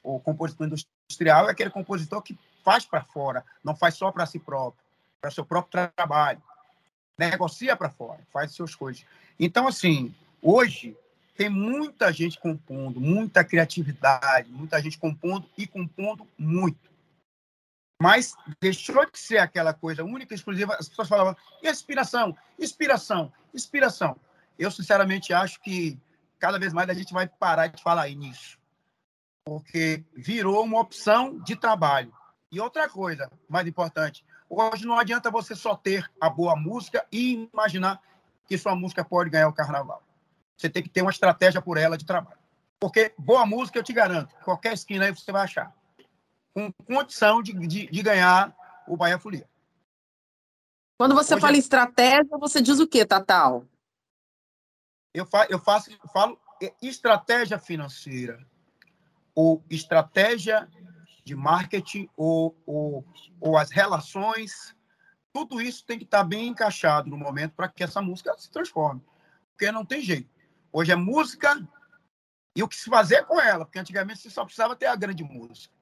O 0.02 0.18
compositor 0.18 0.66
industrial 0.66 1.48
é 1.48 1.52
aquele 1.52 1.70
compositor 1.70 2.22
que 2.22 2.38
faz 2.64 2.84
para 2.84 3.04
fora, 3.04 3.44
não 3.62 3.76
faz 3.76 3.94
só 3.94 4.10
para 4.10 4.26
si 4.26 4.38
próprio, 4.38 4.82
para 5.20 5.30
seu 5.30 5.44
próprio 5.44 5.90
trabalho. 5.94 6.42
Negocia 7.18 7.76
para 7.76 7.90
fora, 7.90 8.20
faz 8.32 8.52
suas 8.52 8.74
coisas. 8.74 9.04
Então, 9.38 9.68
assim, 9.68 10.14
Hoje, 10.42 10.96
tem 11.36 11.50
muita 11.50 12.10
gente 12.12 12.38
compondo, 12.40 12.98
muita 12.98 13.44
criatividade, 13.44 14.50
muita 14.50 14.80
gente 14.80 14.98
compondo 14.98 15.46
e 15.56 15.66
compondo 15.66 16.26
muito. 16.38 16.89
Mas 18.00 18.34
deixou 18.60 19.04
de 19.04 19.18
ser 19.18 19.38
aquela 19.38 19.74
coisa 19.74 20.02
única, 20.02 20.34
exclusiva. 20.34 20.74
As 20.78 20.88
pessoas 20.88 21.08
falavam, 21.08 21.36
inspiração, 21.62 22.36
inspiração, 22.58 23.32
inspiração. 23.54 24.16
Eu, 24.58 24.70
sinceramente, 24.70 25.32
acho 25.32 25.60
que 25.60 25.98
cada 26.38 26.58
vez 26.58 26.72
mais 26.72 26.88
a 26.88 26.94
gente 26.94 27.12
vai 27.12 27.28
parar 27.28 27.66
de 27.66 27.82
falar 27.82 28.08
nisso. 28.10 28.58
Porque 29.44 30.04
virou 30.16 30.64
uma 30.64 30.80
opção 30.80 31.38
de 31.40 31.56
trabalho. 31.56 32.12
E 32.50 32.60
outra 32.60 32.88
coisa, 32.88 33.30
mais 33.48 33.66
importante, 33.66 34.24
hoje 34.48 34.86
não 34.86 34.98
adianta 34.98 35.30
você 35.30 35.54
só 35.54 35.76
ter 35.76 36.10
a 36.20 36.28
boa 36.30 36.56
música 36.56 37.06
e 37.12 37.48
imaginar 37.52 38.00
que 38.46 38.58
sua 38.58 38.74
música 38.74 39.04
pode 39.04 39.30
ganhar 39.30 39.48
o 39.48 39.52
carnaval 39.52 40.02
você 40.60 40.68
tem 40.68 40.82
que 40.82 40.90
ter 40.90 41.00
uma 41.00 41.10
estratégia 41.10 41.62
por 41.62 41.78
ela 41.78 41.96
de 41.96 42.04
trabalho. 42.04 42.38
Porque 42.78 43.12
boa 43.18 43.46
música, 43.46 43.78
eu 43.78 43.82
te 43.82 43.92
garanto, 43.92 44.34
qualquer 44.44 44.74
esquina 44.74 45.06
aí 45.06 45.14
você 45.14 45.32
vai 45.32 45.44
achar. 45.44 45.74
Com 46.54 46.72
condição 46.72 47.42
de, 47.42 47.52
de, 47.52 47.86
de 47.86 48.02
ganhar 48.02 48.54
o 48.86 48.96
Bahia 48.96 49.18
Folia. 49.18 49.48
Quando 50.98 51.14
você 51.14 51.34
Hoje 51.34 51.40
fala 51.40 51.56
em 51.56 51.60
estratégia, 51.60 52.38
você 52.38 52.60
diz 52.60 52.78
o 52.78 52.86
quê, 52.86 53.06
Tatal? 53.06 53.64
Eu, 55.14 55.24
fa 55.24 55.46
eu, 55.48 55.58
faço, 55.58 55.90
eu 55.90 56.08
falo 56.10 56.38
estratégia 56.82 57.58
financeira, 57.58 58.46
ou 59.34 59.64
estratégia 59.70 60.68
de 61.24 61.34
marketing, 61.34 62.08
ou, 62.16 62.56
ou, 62.66 63.04
ou 63.40 63.56
as 63.56 63.70
relações. 63.70 64.76
Tudo 65.32 65.60
isso 65.60 65.86
tem 65.86 65.98
que 65.98 66.04
estar 66.04 66.24
bem 66.24 66.48
encaixado 66.48 67.08
no 67.08 67.16
momento 67.16 67.54
para 67.54 67.68
que 67.68 67.82
essa 67.82 68.02
música 68.02 68.36
se 68.36 68.50
transforme. 68.50 69.00
Porque 69.52 69.72
não 69.72 69.84
tem 69.84 70.02
jeito. 70.02 70.28
Hoje 70.72 70.92
é 70.92 70.96
música 70.96 71.56
e 72.54 72.62
o 72.62 72.68
que 72.68 72.76
se 72.76 72.90
fazer 72.90 73.24
com 73.24 73.40
ela, 73.40 73.64
porque 73.64 73.78
antigamente 73.78 74.20
você 74.20 74.30
só 74.30 74.44
precisava 74.44 74.76
ter 74.76 74.86
a 74.86 74.96
grande 74.96 75.22
música. 75.22 75.74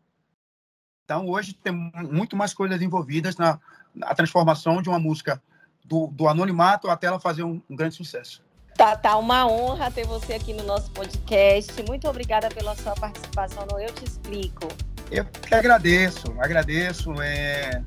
Então, 1.09 1.27
hoje 1.27 1.55
tem 1.55 1.73
muito 1.73 2.37
mais 2.37 2.53
coisas 2.53 2.83
envolvidas 2.83 3.35
na, 3.39 3.59
na 3.95 4.15
transformação 4.15 4.83
de 4.83 4.91
uma 4.91 4.99
música 4.99 5.41
do, 5.83 6.09
do 6.09 6.29
anonimato 6.29 6.91
até 6.91 7.07
ela 7.07 7.19
fazer 7.19 7.45
um, 7.45 7.63
um, 7.71 7.75
grande 7.75 7.95
sucesso. 7.95 8.43
Tá, 8.77 8.95
tá 8.95 9.17
uma 9.17 9.47
honra 9.47 9.91
ter 9.91 10.07
você 10.07 10.35
aqui 10.35 10.53
no 10.53 10.65
nosso 10.65 10.91
podcast. 10.91 11.83
Muito 11.85 12.07
obrigada 12.07 12.51
pela 12.51 12.77
sua 12.77 12.95
participação 12.95 13.67
no 13.73 13.81
Eu 13.81 13.91
Te 13.95 14.05
Explico. 14.05 14.69
Eu 15.11 15.25
que 15.25 15.55
agradeço, 15.55 16.27
agradeço. 16.39 17.11
É, 17.23 17.83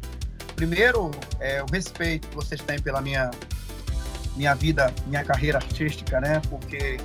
primeiro, 0.55 1.11
é, 1.39 1.61
o 1.61 1.67
respeito 1.71 2.27
que 2.27 2.35
vocês 2.35 2.59
têm 2.59 2.81
pela 2.81 3.01
minha 3.01 3.29
minha 4.35 4.55
vida, 4.55 4.91
minha 5.05 5.23
carreira 5.23 5.59
artística, 5.59 6.19
né? 6.19 6.41
Porque 6.49 6.97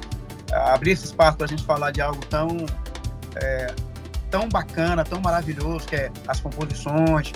abrir 0.50 0.92
esse 0.92 1.04
espaço 1.04 1.36
para 1.36 1.44
a 1.44 1.48
gente 1.48 1.62
falar 1.62 1.90
de 1.90 2.00
algo 2.00 2.24
tão 2.24 2.64
é, 3.34 3.74
tão 4.36 4.50
bacana, 4.50 5.02
tão 5.02 5.18
maravilhoso, 5.18 5.86
que 5.86 5.96
é 5.96 6.12
as 6.28 6.40
composições, 6.40 7.32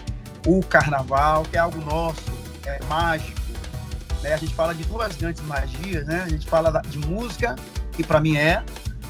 o 0.47 0.63
carnaval, 0.63 1.45
que 1.45 1.57
é 1.57 1.61
algo 1.61 1.81
nosso, 1.81 2.31
é 2.67 2.79
mágico. 2.85 3.41
Né? 4.23 4.35
A 4.35 4.37
gente 4.37 4.55
fala 4.55 4.75
de 4.75 4.85
duas 4.85 5.17
grandes 5.17 5.43
magias, 5.45 6.07
né? 6.07 6.23
A 6.23 6.29
gente 6.29 6.47
fala 6.47 6.83
de 6.87 6.99
música, 6.99 7.57
que 7.93 8.05
para 8.05 8.21
mim 8.21 8.37
é, 8.37 8.63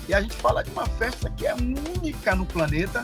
e 0.09 0.15
a 0.15 0.21
gente 0.21 0.37
fala 0.37 0.63
de 0.63 0.71
uma 0.71 0.87
festa 0.87 1.29
que 1.31 1.49
é 1.49 1.55
única 1.55 2.37
no 2.37 2.47
planeta, 2.47 3.03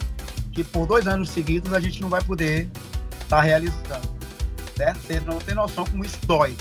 que 0.52 0.62
por 0.62 0.86
dois 0.86 1.08
anos 1.08 1.30
seguidos 1.30 1.72
a 1.74 1.80
gente 1.80 2.00
não 2.00 2.08
vai 2.08 2.22
poder 2.22 2.70
estar 3.22 3.38
tá 3.38 3.42
realizando. 3.42 4.16
Certo? 4.76 5.00
Você 5.00 5.18
não 5.20 5.38
tem 5.38 5.54
noção 5.56 5.84
como 5.84 6.04
isso 6.04 6.18
dói 6.26 6.56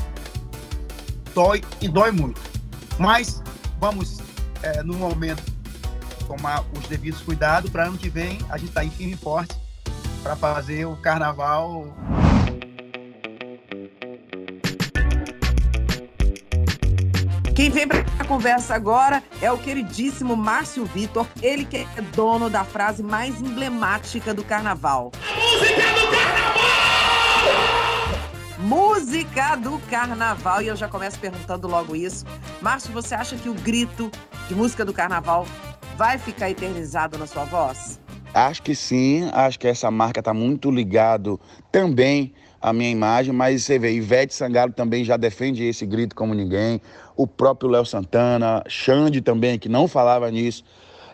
dói 1.35 1.61
e 1.79 1.87
dói 1.87 2.11
muito. 2.11 2.41
Mas 2.97 3.43
vamos, 3.79 4.19
é, 4.63 4.81
no 4.81 4.95
momento, 4.95 5.43
tomar 6.25 6.63
os 6.77 6.87
devidos 6.87 7.21
cuidados 7.21 7.69
para 7.69 7.85
ano 7.85 7.97
que 7.97 8.09
vem 8.09 8.39
a 8.49 8.57
gente 8.57 8.69
estar 8.69 8.81
tá 8.81 8.85
em 8.85 8.89
firme 8.89 9.13
e 9.13 9.17
forte 9.17 9.55
para 10.21 10.35
fazer 10.35 10.85
o 10.85 10.95
carnaval. 10.97 11.85
Quem 17.55 17.69
vem 17.69 17.87
para 17.87 17.99
a 18.19 18.25
conversa 18.25 18.75
agora 18.75 19.23
é 19.41 19.49
o 19.51 19.57
queridíssimo 19.57 20.35
Márcio 20.35 20.83
Vitor, 20.85 21.25
ele 21.41 21.63
que 21.63 21.77
é 21.77 22.01
dono 22.13 22.49
da 22.49 22.65
frase 22.65 23.01
mais 23.01 23.39
emblemática 23.39 24.33
do 24.33 24.43
carnaval. 24.43 25.11
música 25.37 25.93
do 25.93 26.17
carnaval! 26.17 26.35
música 28.65 29.55
do 29.55 29.79
carnaval. 29.89 30.61
E 30.61 30.67
eu 30.67 30.75
já 30.75 30.87
começo 30.87 31.19
perguntando 31.19 31.67
logo 31.67 31.95
isso. 31.95 32.25
Márcio, 32.61 32.91
você 32.91 33.15
acha 33.15 33.35
que 33.35 33.47
o 33.47 33.53
grito 33.53 34.11
de 34.47 34.55
música 34.55 34.83
do 34.83 34.91
carnaval 34.91 35.45
vai 35.95 36.17
ficar 36.17 36.49
eternizado 36.49 37.17
na 37.17 37.25
sua 37.25 37.45
voz? 37.45 37.99
Acho 38.33 38.61
que 38.61 38.75
sim, 38.75 39.29
acho 39.31 39.57
que 39.57 39.67
essa 39.67 39.89
marca 39.89 40.19
está 40.19 40.33
muito 40.33 40.69
ligado 40.69 41.39
também 41.71 42.33
à 42.61 42.73
minha 42.73 42.89
imagem, 42.89 43.33
mas 43.33 43.63
você 43.63 43.79
vê, 43.79 43.93
Ivete 43.93 44.33
Sangalo 44.33 44.73
também 44.73 45.05
já 45.05 45.15
defende 45.15 45.63
esse 45.63 45.85
grito 45.85 46.13
como 46.13 46.33
ninguém, 46.33 46.81
o 47.15 47.25
próprio 47.25 47.69
Léo 47.69 47.85
Santana, 47.85 48.61
Xande 48.67 49.21
também, 49.21 49.57
que 49.57 49.69
não 49.69 49.87
falava 49.87 50.29
nisso, 50.29 50.65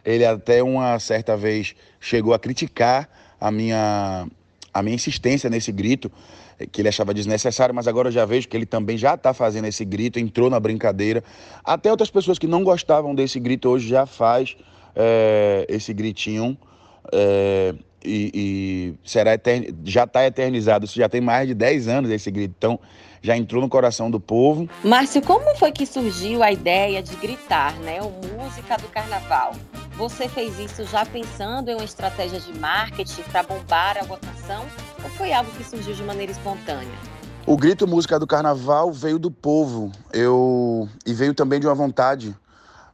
ele 0.03 0.25
até 0.25 0.63
uma 0.63 0.97
certa 0.97 1.37
vez 1.37 1.75
chegou 1.99 2.33
a 2.33 2.39
criticar 2.39 3.07
a 3.39 3.51
minha, 3.51 4.25
a 4.73 4.81
minha 4.81 4.95
insistência 4.95 5.47
nesse 5.47 5.71
grito, 5.71 6.11
que 6.71 6.81
ele 6.81 6.89
achava 6.89 7.13
desnecessário, 7.13 7.73
mas 7.73 7.87
agora 7.87 8.07
eu 8.07 8.11
já 8.11 8.25
vejo 8.25 8.47
que 8.47 8.57
ele 8.57 8.65
também 8.65 8.97
já 8.97 9.13
está 9.13 9.31
fazendo 9.31 9.65
esse 9.65 9.85
grito, 9.85 10.17
entrou 10.17 10.49
na 10.49 10.59
brincadeira. 10.59 11.23
Até 11.63 11.91
outras 11.91 12.09
pessoas 12.09 12.39
que 12.39 12.47
não 12.47 12.63
gostavam 12.63 13.13
desse 13.13 13.39
grito 13.39 13.69
hoje 13.69 13.87
já 13.87 14.05
faz 14.05 14.55
é, 14.95 15.65
esse 15.69 15.93
gritinho 15.93 16.57
é, 17.11 17.73
e, 18.03 18.31
e, 18.33 19.07
será 19.07 19.33
etern... 19.33 19.75
já 19.83 20.03
está 20.03 20.25
eternizado. 20.25 20.85
Isso 20.85 20.95
já 20.95 21.07
tem 21.07 21.21
mais 21.21 21.47
de 21.47 21.53
10 21.53 21.87
anos 21.87 22.11
esse 22.11 22.29
grito, 22.31 22.53
então 22.57 22.79
já 23.21 23.37
entrou 23.37 23.61
no 23.61 23.69
coração 23.69 24.09
do 24.09 24.19
povo. 24.19 24.67
Márcio, 24.83 25.21
como 25.21 25.55
foi 25.55 25.71
que 25.71 25.85
surgiu 25.85 26.41
a 26.41 26.51
ideia 26.51 27.03
de 27.03 27.15
gritar, 27.17 27.75
né, 27.79 27.99
o 28.01 28.09
música 28.35 28.77
do 28.77 28.87
carnaval? 28.87 29.53
Você 29.95 30.27
fez 30.27 30.57
isso 30.57 30.83
já 30.85 31.05
pensando 31.05 31.69
em 31.69 31.75
uma 31.75 31.83
estratégia 31.83 32.39
de 32.39 32.57
marketing 32.57 33.21
para 33.23 33.43
bombar 33.43 33.97
a 33.99 34.03
votação 34.03 34.65
ou 35.03 35.09
foi 35.11 35.31
algo 35.31 35.51
que 35.51 35.63
surgiu 35.63 35.93
de 35.93 36.03
maneira 36.03 36.31
espontânea? 36.31 36.97
O 37.45 37.57
grito 37.57 37.87
música 37.87 38.19
do 38.19 38.27
carnaval 38.27 38.91
veio 38.91 39.17
do 39.17 39.31
povo. 39.31 39.91
Eu 40.13 40.87
e 41.05 41.13
veio 41.13 41.33
também 41.33 41.59
de 41.59 41.67
uma 41.67 41.75
vontade. 41.75 42.35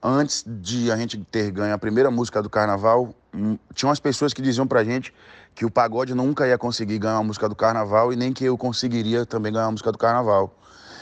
Antes 0.01 0.44
de 0.46 0.92
a 0.92 0.98
gente 0.98 1.18
ter 1.32 1.51
ganho 1.51 1.74
a 1.74 1.77
primeira 1.77 2.12
música 2.12 2.42
do 2.42 2.50
carnaval, 2.50 3.13
hum, 3.34 3.58
tinha 3.74 3.89
umas 3.89 4.00
pessoas 4.00 4.34
que 4.34 4.42
diziam 4.42 4.68
pra 4.68 4.84
gente 4.84 5.13
que 5.56 5.66
o 5.66 5.72
pagode 5.72 6.13
nunca 6.13 6.48
ia 6.48 6.58
conseguir 6.58 7.00
ganhar 7.00 7.18
a 7.18 7.24
música 7.24 7.50
do 7.50 7.56
carnaval 7.56 8.13
e 8.13 8.16
nem 8.16 8.32
que 8.32 8.46
eu 8.46 8.56
conseguiria 8.58 9.25
também 9.25 9.51
ganhar 9.51 9.66
a 9.66 9.72
música 9.72 9.92
do 9.92 9.98
carnaval. 9.98 10.54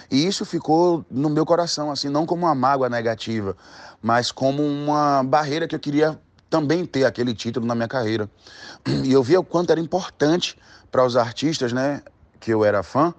E 0.09 0.25
isso 0.25 0.45
ficou 0.45 1.05
no 1.09 1.29
meu 1.29 1.45
coração, 1.45 1.91
assim, 1.91 2.07
não 2.07 2.25
como 2.25 2.45
uma 2.45 2.55
mágoa 2.55 2.87
negativa, 2.87 3.57
mas 4.01 4.31
como 4.31 4.63
uma 4.63 5.23
barreira 5.23 5.67
que 5.67 5.75
eu 5.75 5.79
queria 5.79 6.17
também 6.49 6.85
ter 6.85 7.03
aquele 7.03 7.33
título 7.33 7.65
na 7.65 7.75
minha 7.75 7.87
carreira. 7.87 8.29
E 9.03 9.11
eu 9.11 9.21
via 9.21 9.39
o 9.39 9.43
quanto 9.43 9.71
era 9.71 9.79
importante 9.81 10.57
para 10.89 11.03
os 11.03 11.17
artistas, 11.17 11.73
né, 11.73 12.01
que 12.39 12.51
eu 12.51 12.63
era 12.63 12.81
fã, 12.81 13.13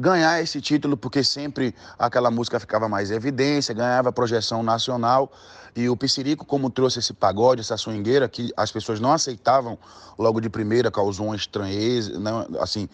ganhar 0.00 0.40
esse 0.42 0.60
título, 0.60 0.96
porque 0.96 1.22
sempre 1.22 1.74
aquela 1.98 2.30
música 2.30 2.58
ficava 2.58 2.88
mais 2.88 3.10
em 3.10 3.14
evidência, 3.14 3.74
ganhava 3.74 4.10
projeção 4.10 4.62
nacional. 4.62 5.30
E 5.76 5.88
o 5.88 5.96
Piscirico, 5.96 6.44
como 6.44 6.70
trouxe 6.70 6.98
esse 6.98 7.12
pagode, 7.12 7.60
essa 7.60 7.76
swingueira, 7.76 8.28
que 8.28 8.50
as 8.56 8.72
pessoas 8.72 8.98
não 8.98 9.12
aceitavam 9.12 9.78
logo 10.18 10.40
de 10.40 10.48
primeira, 10.48 10.90
causou 10.90 11.26
uma 11.26 11.36
estranheza, 11.36 12.18
né? 12.18 12.30
assim, 12.60 12.88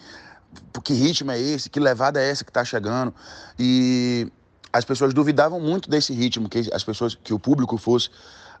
que 0.83 0.93
ritmo 0.93 1.31
é 1.31 1.39
esse, 1.39 1.69
que 1.69 1.79
levada 1.79 2.21
é 2.21 2.29
essa 2.29 2.43
que 2.43 2.51
está 2.51 2.63
chegando. 2.63 3.13
E 3.57 4.31
as 4.71 4.85
pessoas 4.85 5.13
duvidavam 5.13 5.59
muito 5.59 5.89
desse 5.89 6.13
ritmo, 6.13 6.49
que 6.49 6.69
as 6.71 6.83
pessoas, 6.83 7.15
que 7.15 7.33
o 7.33 7.39
público 7.39 7.77
fosse 7.77 8.09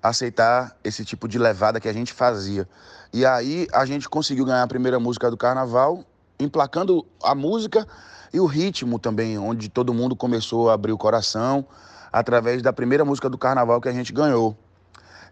aceitar 0.01 0.75
esse 0.83 1.03
tipo 1.03 1.27
de 1.27 1.37
levada 1.37 1.79
que 1.79 1.87
a 1.87 1.93
gente 1.93 2.13
fazia. 2.13 2.67
E 3.13 3.25
aí 3.25 3.67
a 3.73 3.85
gente 3.85 4.07
conseguiu 4.07 4.45
ganhar 4.45 4.63
a 4.63 4.67
primeira 4.67 4.99
música 4.99 5.29
do 5.29 5.37
carnaval, 5.37 6.03
emplacando 6.39 7.05
a 7.23 7.35
música 7.35 7.87
e 8.33 8.39
o 8.39 8.45
ritmo 8.45 8.99
também, 8.99 9.37
onde 9.37 9.69
todo 9.69 9.93
mundo 9.93 10.15
começou 10.15 10.69
a 10.69 10.73
abrir 10.73 10.91
o 10.91 10.97
coração 10.97 11.65
através 12.11 12.61
da 12.61 12.71
primeira 12.73 13.03
música 13.05 13.29
do 13.29 13.37
carnaval 13.37 13.81
que 13.81 13.89
a 13.89 13.93
gente 13.93 14.11
ganhou. 14.13 14.55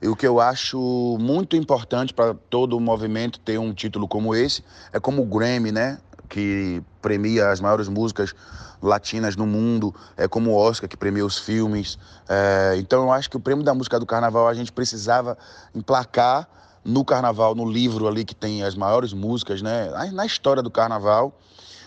E 0.01 0.07
o 0.07 0.15
que 0.15 0.27
eu 0.27 0.39
acho 0.39 1.17
muito 1.19 1.55
importante 1.55 2.13
para 2.13 2.33
todo 2.49 2.75
o 2.75 2.79
movimento 2.79 3.39
ter 3.39 3.57
um 3.57 3.73
título 3.73 4.07
como 4.07 4.35
esse 4.35 4.63
é 4.91 4.99
como 4.99 5.21
o 5.21 5.25
Grammy, 5.25 5.71
né? 5.71 5.97
Que 6.27 6.81
premia 7.01 7.49
as 7.49 7.61
maiores 7.61 7.87
músicas 7.87 8.33
latinas 8.81 9.35
no 9.35 9.47
mundo, 9.47 9.95
é 10.17 10.27
como 10.27 10.51
o 10.51 10.55
Oscar 10.55 10.89
que 10.89 10.97
premia 10.97 11.25
os 11.25 11.39
filmes. 11.39 11.97
É, 12.27 12.75
então 12.77 13.03
eu 13.03 13.11
acho 13.11 13.29
que 13.29 13.37
o 13.37 13.39
prêmio 13.39 13.63
da 13.63 13.73
música 13.73 13.99
do 13.99 14.05
carnaval 14.05 14.47
a 14.47 14.53
gente 14.53 14.71
precisava 14.71 15.37
emplacar 15.73 16.47
no 16.83 17.03
carnaval, 17.03 17.55
no 17.55 17.65
livro 17.65 18.07
ali 18.07 18.23
que 18.23 18.35
tem 18.35 18.63
as 18.63 18.75
maiores 18.75 19.11
músicas, 19.11 19.61
né? 19.61 19.89
Na 20.11 20.25
história 20.25 20.61
do 20.61 20.69
carnaval, 20.69 21.33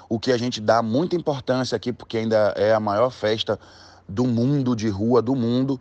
o 0.08 0.18
que 0.18 0.32
a 0.32 0.38
gente 0.38 0.60
dá 0.60 0.82
muita 0.82 1.16
importância 1.16 1.76
aqui, 1.76 1.92
porque 1.92 2.18
ainda 2.18 2.54
é 2.56 2.72
a 2.72 2.80
maior 2.80 3.10
festa 3.10 3.58
do 4.08 4.26
mundo, 4.26 4.74
de 4.74 4.88
rua 4.88 5.20
do 5.20 5.34
mundo. 5.34 5.80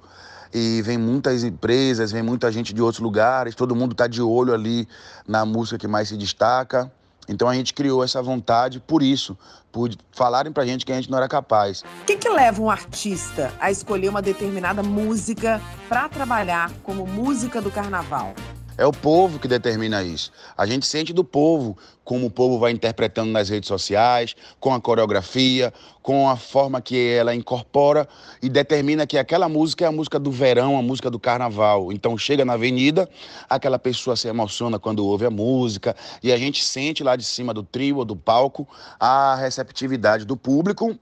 E 0.53 0.81
vem 0.81 0.97
muitas 0.97 1.43
empresas, 1.43 2.11
vem 2.11 2.23
muita 2.23 2.51
gente 2.51 2.73
de 2.73 2.81
outros 2.81 3.01
lugares, 3.01 3.53
todo 3.53 3.75
mundo 3.75 3.91
está 3.91 4.07
de 4.07 4.21
olho 4.21 4.53
ali 4.53 4.87
na 5.27 5.45
música 5.45 5.77
que 5.77 5.87
mais 5.87 6.07
se 6.09 6.17
destaca. 6.17 6.91
Então 7.27 7.49
a 7.49 7.53
gente 7.53 7.73
criou 7.73 8.03
essa 8.03 8.21
vontade 8.21 8.79
por 8.79 9.03
isso, 9.03 9.37
por 9.71 9.89
falarem 10.11 10.51
pra 10.51 10.65
gente 10.65 10.85
que 10.85 10.91
a 10.91 10.95
gente 10.95 11.11
não 11.11 11.17
era 11.17 11.27
capaz. 11.27 11.83
O 12.01 12.05
que, 12.05 12.15
que 12.15 12.29
leva 12.29 12.61
um 12.61 12.69
artista 12.69 13.51
a 13.59 13.69
escolher 13.69 14.07
uma 14.07 14.21
determinada 14.21 14.81
música 14.81 15.61
para 15.89 16.07
trabalhar 16.07 16.71
como 16.83 17.05
música 17.05 17.61
do 17.61 17.69
carnaval? 17.69 18.33
É 18.77 18.85
o 18.85 18.91
povo 18.91 19.39
que 19.39 19.47
determina 19.47 20.03
isso. 20.03 20.31
A 20.55 20.65
gente 20.67 20.85
sente 20.85 21.11
do 21.11 21.23
povo 21.23 21.75
como 22.07 22.27
o 22.27 22.31
povo 22.31 22.57
vai 22.57 22.71
interpretando 22.71 23.31
nas 23.31 23.49
redes 23.49 23.67
sociais, 23.67 24.33
com 24.61 24.73
a 24.73 24.79
coreografia, 24.79 25.73
com 26.01 26.29
a 26.29 26.37
forma 26.37 26.79
que 26.79 27.09
ela 27.09 27.35
incorpora 27.35 28.07
e 28.41 28.47
determina 28.47 29.05
que 29.05 29.17
aquela 29.17 29.49
música 29.49 29.83
é 29.83 29.87
a 29.89 29.91
música 29.91 30.17
do 30.17 30.31
verão, 30.31 30.77
a 30.77 30.81
música 30.81 31.11
do 31.11 31.19
carnaval. 31.19 31.91
Então 31.91 32.17
chega 32.17 32.45
na 32.45 32.53
avenida, 32.53 33.09
aquela 33.49 33.77
pessoa 33.77 34.15
se 34.15 34.27
emociona 34.29 34.79
quando 34.79 35.05
ouve 35.05 35.25
a 35.25 35.29
música 35.29 35.95
e 36.23 36.31
a 36.31 36.37
gente 36.37 36.63
sente 36.63 37.03
lá 37.03 37.17
de 37.17 37.25
cima 37.25 37.53
do 37.53 37.63
trio 37.63 38.05
do 38.05 38.15
palco 38.15 38.65
a 38.99 39.35
receptividade 39.35 40.23
do 40.23 40.37
público 40.37 40.97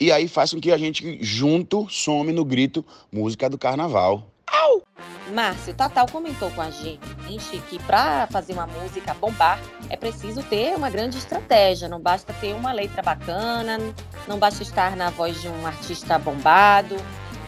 e 0.00 0.10
aí 0.10 0.26
faz 0.26 0.52
com 0.52 0.60
que 0.60 0.72
a 0.72 0.78
gente 0.78 1.18
junto 1.22 1.86
some 1.88 2.32
no 2.32 2.44
grito 2.44 2.84
música 3.12 3.48
do 3.48 3.58
carnaval. 3.58 4.26
Au! 4.78 4.98
Márcio, 5.32 5.74
Tatal 5.74 6.06
comentou 6.10 6.50
com 6.50 6.62
a 6.62 6.70
gente 6.70 7.58
que 7.68 7.78
para 7.82 8.26
fazer 8.28 8.54
uma 8.54 8.66
música 8.66 9.12
bombar 9.14 9.58
é 9.90 9.96
preciso 9.96 10.42
ter 10.42 10.74
uma 10.74 10.88
grande 10.88 11.18
estratégia, 11.18 11.88
não 11.88 12.00
basta 12.00 12.32
ter 12.34 12.54
uma 12.54 12.72
letra 12.72 13.02
bacana, 13.02 13.78
não 14.26 14.38
basta 14.38 14.62
estar 14.62 14.96
na 14.96 15.10
voz 15.10 15.40
de 15.40 15.48
um 15.48 15.66
artista 15.66 16.18
bombado, 16.18 16.96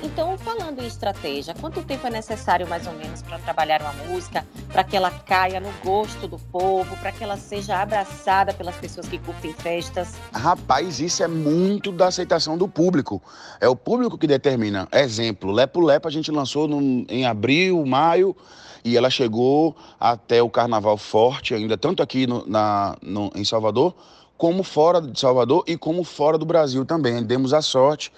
então, 0.02 0.36
falando 0.38 0.82
em 0.82 0.86
estratégia, 0.86 1.54
quanto 1.60 1.82
tempo 1.82 2.06
é 2.06 2.10
necessário 2.10 2.66
mais 2.66 2.86
ou 2.86 2.92
menos 2.94 3.20
para 3.22 3.38
trabalhar 3.38 3.82
uma 3.82 3.92
música, 4.04 4.46
para 4.72 4.82
que 4.82 4.96
ela 4.96 5.10
caia 5.10 5.60
no 5.60 5.70
gosto 5.84 6.26
do 6.26 6.38
povo, 6.38 6.96
para 6.96 7.12
que 7.12 7.22
ela 7.22 7.36
seja 7.36 7.76
abraçada 7.76 8.54
pelas 8.54 8.76
pessoas 8.76 9.06
que 9.06 9.18
curtem 9.18 9.52
festas? 9.52 10.14
Rapaz, 10.32 11.00
isso 11.00 11.22
é 11.22 11.28
muito 11.28 11.92
da 11.92 12.08
aceitação 12.08 12.56
do 12.56 12.66
público. 12.66 13.22
É 13.60 13.68
o 13.68 13.76
público 13.76 14.16
que 14.16 14.26
determina. 14.26 14.88
Exemplo, 14.92 15.52
Lepo 15.52 15.80
Lepo 15.80 16.08
a 16.08 16.10
gente 16.10 16.30
lançou 16.30 16.66
no, 16.66 17.04
em 17.08 17.26
abril, 17.26 17.84
maio, 17.84 18.34
e 18.82 18.96
ela 18.96 19.10
chegou 19.10 19.76
até 19.98 20.42
o 20.42 20.48
Carnaval 20.48 20.96
Forte 20.96 21.54
ainda, 21.54 21.76
tanto 21.76 22.02
aqui 22.02 22.26
no, 22.26 22.46
na, 22.46 22.96
no, 23.02 23.30
em 23.34 23.44
Salvador, 23.44 23.94
como 24.38 24.62
fora 24.62 25.02
de 25.02 25.20
Salvador 25.20 25.62
e 25.66 25.76
como 25.76 26.02
fora 26.02 26.38
do 26.38 26.46
Brasil 26.46 26.86
também. 26.86 27.22
Demos 27.22 27.52
a 27.52 27.60
sorte 27.60 28.10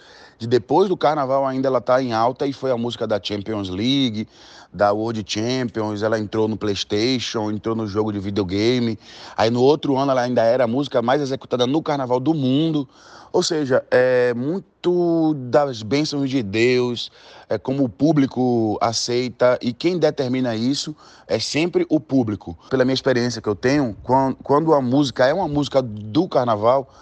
de 0.43 0.49
depois 0.49 0.89
do 0.89 0.97
carnaval 0.97 1.47
ainda 1.47 1.69
ela 1.69 1.81
tá 1.81 2.03
em 2.03 2.13
alta 2.13 2.49
e 2.49 2.53
foi 2.53 2.73
a 2.73 2.77
música 2.77 3.07
da 3.07 3.21
Champions 3.23 3.69
League, 3.69 4.27
da 4.73 4.91
World 4.91 5.23
Champions, 5.25 6.03
ela 6.03 6.19
entrou 6.19 6.49
no 6.49 6.57
PlayStation, 6.57 7.49
entrou 7.49 7.77
no 7.77 7.87
jogo 7.87 8.13
de 8.13 8.19
videogame. 8.19 8.99
Aí 9.37 9.51
no 9.51 9.63
outro 9.63 9.97
ano 9.97 10.11
ela 10.11 10.23
ainda 10.23 10.43
era 10.43 10.65
a 10.65 10.67
música 10.67 11.01
mais 11.01 11.23
executada 11.23 11.65
no 11.65 11.81
carnaval 11.81 12.19
do 12.19 12.35
mundo. 12.35 12.89
Ou 13.33 13.41
seja, 13.41 13.85
é 13.89 14.35
muito 14.35 15.35
das 15.49 15.85
bênçãos 15.85 16.29
de 16.29 16.43
Deus, 16.43 17.13
é 17.49 17.57
como 17.57 17.85
o 17.85 17.89
público 17.89 18.77
aceita 18.81 19.57
e 19.63 19.73
quem 19.73 19.97
determina 19.97 20.57
isso 20.57 20.95
é 21.29 21.39
sempre 21.39 21.87
o 21.89 22.01
público. 22.01 22.59
Pela 22.69 22.85
minha 22.85 22.95
experiência 22.95 23.41
que 23.41 23.49
eu 23.49 23.55
tenho, 23.55 23.97
quando 24.43 24.75
a 24.75 24.81
música 24.83 25.25
é 25.25 25.33
uma 25.33 25.47
música 25.47 25.81
do 25.81 26.27
carnaval, 26.27 26.93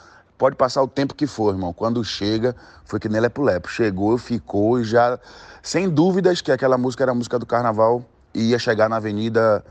Pode 0.41 0.57
passar 0.57 0.83
o 0.83 0.89
tempo 0.89 1.15
que 1.15 1.27
for, 1.27 1.53
irmão. 1.53 1.71
Quando 1.71 2.03
chega, 2.03 2.57
foi 2.87 2.99
que 2.99 3.11
nem 3.11 3.21
Lepo 3.21 3.43
Lepo. 3.43 3.69
Chegou, 3.69 4.17
ficou 4.17 4.81
e 4.81 4.85
já. 4.85 5.19
Sem 5.63 5.87
dúvidas 5.87 6.41
que 6.41 6.51
aquela 6.51 6.79
música 6.79 7.05
era 7.05 7.13
a 7.13 7.15
música 7.15 7.39
do 7.39 7.45
carnaval 7.45 8.03
e 8.33 8.45
ia 8.45 8.59
chegar 8.59 8.89
na 8.89 8.97
avenida, 8.97 9.63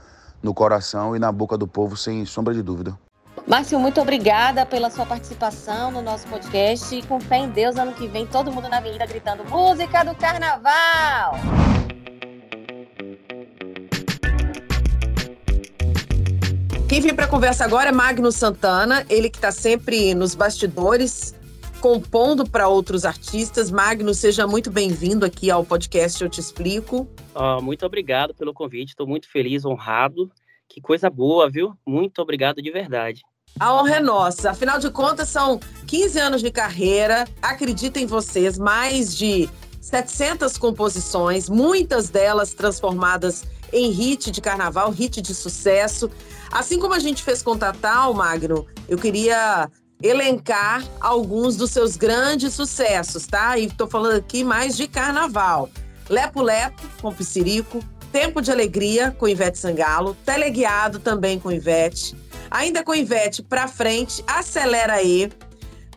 no 0.44 0.54
coração 0.54 1.16
e 1.16 1.20
na 1.20 1.32
boca 1.32 1.58
do 1.58 1.68
povo, 1.68 1.98
sem 1.98 2.24
sombra 2.24 2.54
de 2.54 2.62
dúvida. 2.62 2.96
Márcio, 3.48 3.80
muito 3.80 4.00
obrigada 4.00 4.64
pela 4.64 4.92
sua 4.92 5.08
participação 5.08 5.90
no 5.90 6.04
nosso 6.04 6.28
podcast. 6.28 6.96
E 6.96 7.02
com 7.02 7.20
fé 7.20 7.38
em 7.38 7.50
Deus, 7.50 7.76
ano 7.76 7.94
que 7.94 8.08
vem, 8.08 8.28
todo 8.28 8.52
mundo 8.52 8.70
na 8.70 8.78
avenida 8.78 9.08
gritando 9.08 9.44
música 9.46 10.06
do 10.06 10.14
carnaval! 10.14 11.79
Quem 16.90 17.02
vem 17.02 17.14
para 17.14 17.26
a 17.26 17.28
conversa 17.28 17.64
agora 17.64 17.90
é 17.90 17.92
Magno 17.92 18.32
Santana, 18.32 19.06
ele 19.12 19.30
que 19.30 19.38
está 19.38 19.52
sempre 19.52 20.16
nos 20.16 20.34
bastidores, 20.34 21.36
compondo 21.80 22.50
para 22.50 22.68
outros 22.68 23.06
artistas. 23.06 23.70
Magno, 23.70 24.12
seja 24.12 24.48
muito 24.48 24.72
bem-vindo 24.72 25.24
aqui 25.24 25.52
ao 25.52 25.64
podcast 25.64 26.20
Eu 26.24 26.28
Te 26.32 26.40
Explico. 26.40 27.08
Oh, 27.36 27.62
muito 27.62 27.86
obrigado 27.86 28.34
pelo 28.34 28.56
convite, 28.56 28.90
estou 28.90 29.06
muito 29.06 29.30
feliz, 29.30 29.66
honrado. 29.66 30.32
Que 30.68 30.82
coisa 30.82 31.12
boa, 31.12 31.48
viu? 31.48 31.78
Muito 31.86 32.24
obrigado 32.24 32.60
de 32.60 32.72
verdade. 32.72 33.22
A 33.60 33.72
honra 33.76 33.98
é 33.98 34.00
nossa. 34.00 34.50
Afinal 34.50 34.80
de 34.80 34.90
contas, 34.90 35.30
são 35.30 35.60
15 35.86 36.20
anos 36.20 36.42
de 36.42 36.50
carreira. 36.50 37.28
Acreditem 37.40 38.08
vocês, 38.08 38.58
mais 38.58 39.16
de 39.16 39.48
700 39.80 40.58
composições, 40.58 41.50
muitas 41.50 42.10
delas 42.10 42.56
transformadas 42.56 43.46
em 43.72 43.92
hit 43.92 44.32
de 44.32 44.42
carnaval, 44.42 44.90
hit 44.90 45.22
de 45.22 45.36
sucesso. 45.36 46.10
Assim 46.52 46.80
como 46.80 46.94
a 46.94 47.00
gente 47.00 47.24
fez 47.24 47.42
com 47.42 47.58
Tatal, 47.58 48.14
Magno, 48.14 48.66
eu 48.88 48.98
queria 48.98 49.70
elencar 50.02 50.84
alguns 51.00 51.56
dos 51.56 51.72
seus 51.72 51.98
grandes 51.98 52.54
sucessos, 52.54 53.28
tá? 53.28 53.58
E 53.58 53.66
estou 53.66 53.88
falando 53.88 54.16
aqui 54.16 54.44
mais 54.44 54.76
de 54.78 54.88
carnaval. 54.88 55.70
Lepo 56.10 56.42
Lepo, 56.42 56.82
com 57.02 57.14
Piscirico, 57.14 57.84
Tempo 58.12 58.42
de 58.42 58.52
Alegria, 58.52 59.12
com 59.12 59.28
Ivete 59.28 59.60
Sangalo, 59.60 60.16
Teleguiado 60.26 60.98
também 60.98 61.40
com 61.40 61.52
Ivete, 61.52 62.16
ainda 62.50 62.84
com 62.84 62.96
Ivete 62.96 63.44
pra 63.44 63.68
frente, 63.68 64.24
Acelera 64.26 64.94
aí, 64.94 65.30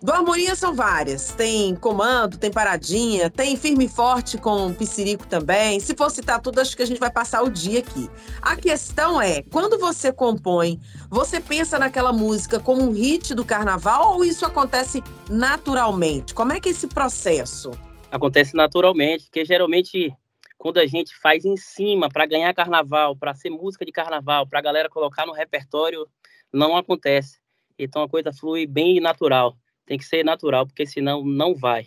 do 0.03 0.13
Harmonia 0.13 0.57
são 0.57 0.75
várias. 0.75 1.33
Tem 1.33 1.75
comando, 1.77 2.37
tem 2.37 2.51
paradinha, 2.51 3.31
tem 3.31 3.57
firme 3.57 3.85
e 3.85 3.89
forte 3.89 4.37
com 4.37 4.75
piscirico 4.75 5.27
também. 5.27 5.79
Se 5.79 5.95
for 5.95 6.11
citar 6.11 6.41
tudo, 6.41 6.61
acho 6.61 6.77
que 6.77 6.83
a 6.83 6.87
gente 6.87 6.99
vai 6.99 7.11
passar 7.11 7.43
o 7.43 7.51
dia 7.51 7.79
aqui. 7.79 8.11
A 8.41 8.57
questão 8.57 9.23
é, 9.23 9.43
quando 9.43 9.79
você 9.79 10.13
compõe, 10.13 10.81
você 11.09 11.41
pensa 11.41 11.79
naquela 11.79 12.13
música 12.13 12.59
como 12.59 12.83
um 12.83 12.91
hit 12.91 13.35
do 13.35 13.45
carnaval 13.45 14.15
ou 14.15 14.25
isso 14.25 14.45
acontece 14.45 15.03
naturalmente? 15.31 16.35
Como 16.35 16.53
é 16.53 16.61
que 16.61 16.69
é 16.69 16.73
esse 16.73 16.89
processo? 16.89 17.71
Acontece 18.11 18.57
naturalmente, 18.57 19.25
porque 19.25 19.45
geralmente 19.45 20.13
quando 20.59 20.79
a 20.79 20.87
gente 20.87 21.13
faz 21.17 21.45
em 21.45 21.57
cima 21.57 22.09
para 22.09 22.25
ganhar 22.25 22.55
carnaval, 22.55 23.17
para 23.17 23.35
ser 23.35 23.51
música 23.51 23.85
de 23.85 23.91
carnaval, 23.91 24.47
para 24.47 24.61
a 24.61 24.63
galera 24.63 24.89
colocar 24.89 25.27
no 25.27 25.33
repertório, 25.33 26.07
não 26.53 26.77
acontece. 26.77 27.41
Então 27.77 28.03
a 28.03 28.09
coisa 28.09 28.33
flui 28.33 28.65
bem 28.65 29.01
natural. 29.01 29.57
Tem 29.93 29.99
que 29.99 30.07
ser 30.07 30.25
natural, 30.25 30.67
porque 30.67 30.87
senão 30.87 31.23
não 31.23 31.55
vai. 31.55 31.85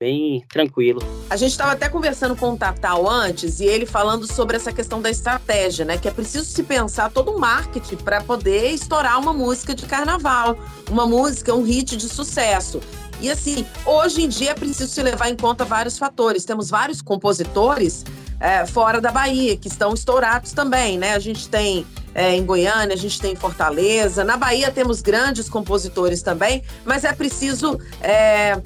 bem 0.00 0.44
tranquilo. 0.48 1.00
A 1.28 1.36
gente 1.36 1.50
estava 1.50 1.72
até 1.72 1.88
conversando 1.88 2.36
com 2.36 2.52
o 2.52 2.56
Tatal 2.56 3.10
antes 3.10 3.58
e 3.58 3.64
ele 3.64 3.84
falando 3.84 4.24
sobre 4.32 4.56
essa 4.56 4.72
questão 4.72 5.02
da 5.02 5.10
estratégia, 5.10 5.84
né? 5.84 5.98
Que 5.98 6.06
é 6.06 6.12
preciso 6.12 6.44
se 6.44 6.62
pensar 6.62 7.10
todo 7.10 7.32
um 7.32 7.38
marketing 7.40 7.96
para 7.96 8.22
poder 8.22 8.70
estourar 8.70 9.18
uma 9.18 9.32
música 9.32 9.74
de 9.74 9.84
carnaval, 9.84 10.56
uma 10.88 11.08
música, 11.08 11.52
um 11.52 11.64
hit 11.64 11.96
de 11.96 12.08
sucesso. 12.08 12.80
E 13.20 13.28
assim, 13.28 13.66
hoje 13.84 14.22
em 14.22 14.28
dia 14.28 14.52
é 14.52 14.54
preciso 14.54 14.88
se 14.88 15.02
levar 15.02 15.28
em 15.28 15.34
conta 15.34 15.64
vários 15.64 15.98
fatores. 15.98 16.44
Temos 16.44 16.70
vários 16.70 17.02
compositores 17.02 18.04
é, 18.38 18.64
fora 18.64 19.00
da 19.00 19.10
Bahia 19.10 19.56
que 19.56 19.66
estão 19.66 19.92
estourados 19.92 20.52
também, 20.52 20.96
né? 20.96 21.14
A 21.16 21.18
gente 21.18 21.48
tem 21.48 21.84
é, 22.18 22.34
em 22.34 22.44
Goiânia, 22.44 22.94
a 22.94 22.98
gente 22.98 23.20
tem 23.20 23.32
em 23.32 23.36
Fortaleza. 23.36 24.24
Na 24.24 24.36
Bahia 24.36 24.72
temos 24.72 25.00
grandes 25.00 25.48
compositores 25.48 26.20
também, 26.20 26.64
mas 26.84 27.04
é 27.04 27.12
preciso 27.12 27.78
é, 28.02 28.60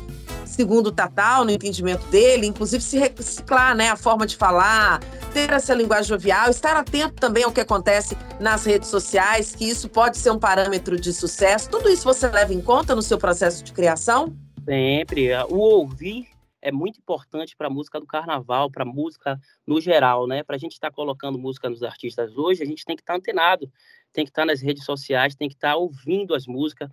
segundo 0.47 0.87
o 0.87 0.93
Tatal, 0.93 1.45
no 1.45 1.51
entendimento 1.51 2.07
dele, 2.07 2.47
inclusive 2.47 2.83
se 2.83 2.99
reciclar, 2.99 3.77
né, 3.77 3.91
a 3.91 3.97
forma 3.97 4.27
de 4.27 4.39
falar, 4.39 5.01
ter 5.35 5.53
essa 5.53 5.75
linguagem 5.75 6.09
jovial, 6.09 6.49
estar 6.49 6.77
atento 6.77 7.13
também 7.17 7.45
ao 7.45 7.53
que 7.53 7.61
acontece 7.61 8.17
nas 8.41 8.65
redes 8.65 8.89
sociais, 8.89 9.55
que 9.55 9.69
isso 9.69 9.87
pode 9.87 10.17
ser 10.17 10.31
um 10.31 10.39
parâmetro 10.39 10.99
de 10.99 11.13
sucesso. 11.13 11.69
Tudo 11.69 11.91
isso 11.91 12.05
você 12.05 12.29
leva 12.29 12.55
em 12.55 12.61
conta 12.61 12.95
no 12.95 13.03
seu 13.03 13.19
processo 13.19 13.63
de 13.63 13.75
criação? 13.75 14.35
Sempre. 14.65 15.29
O 15.51 15.59
ouvir 15.59 16.32
é 16.63 16.73
muito 16.73 16.99
importante 17.01 17.57
para 17.57 17.67
a 17.67 17.71
música 17.71 18.01
do 18.01 18.07
carnaval, 18.07 18.71
para 18.71 18.85
a 18.85 18.87
música 18.87 19.39
no 19.67 19.81
geral, 19.81 20.27
né? 20.27 20.43
Para 20.43 20.57
a 20.57 20.59
gente 20.59 20.73
estar 20.73 20.91
tá 20.91 20.95
colocando 20.95 21.39
música 21.39 21.69
nos 21.69 21.83
artistas 21.83 22.37
hoje, 22.39 22.63
a 22.63 22.67
gente 22.67 22.85
tem 22.85 22.97
que 22.97 23.03
estar 23.03 23.13
tá 23.13 23.19
antenado, 23.19 23.71
tem 24.13 24.25
que 24.25 24.31
estar 24.31 24.43
tá 24.43 24.47
nas 24.47 24.63
redes 24.63 24.85
sociais, 24.85 25.35
tem 25.35 25.49
que 25.49 25.55
estar 25.55 25.73
tá 25.73 25.77
ouvindo 25.77 26.35
as 26.35 26.47
músicas 26.47 26.89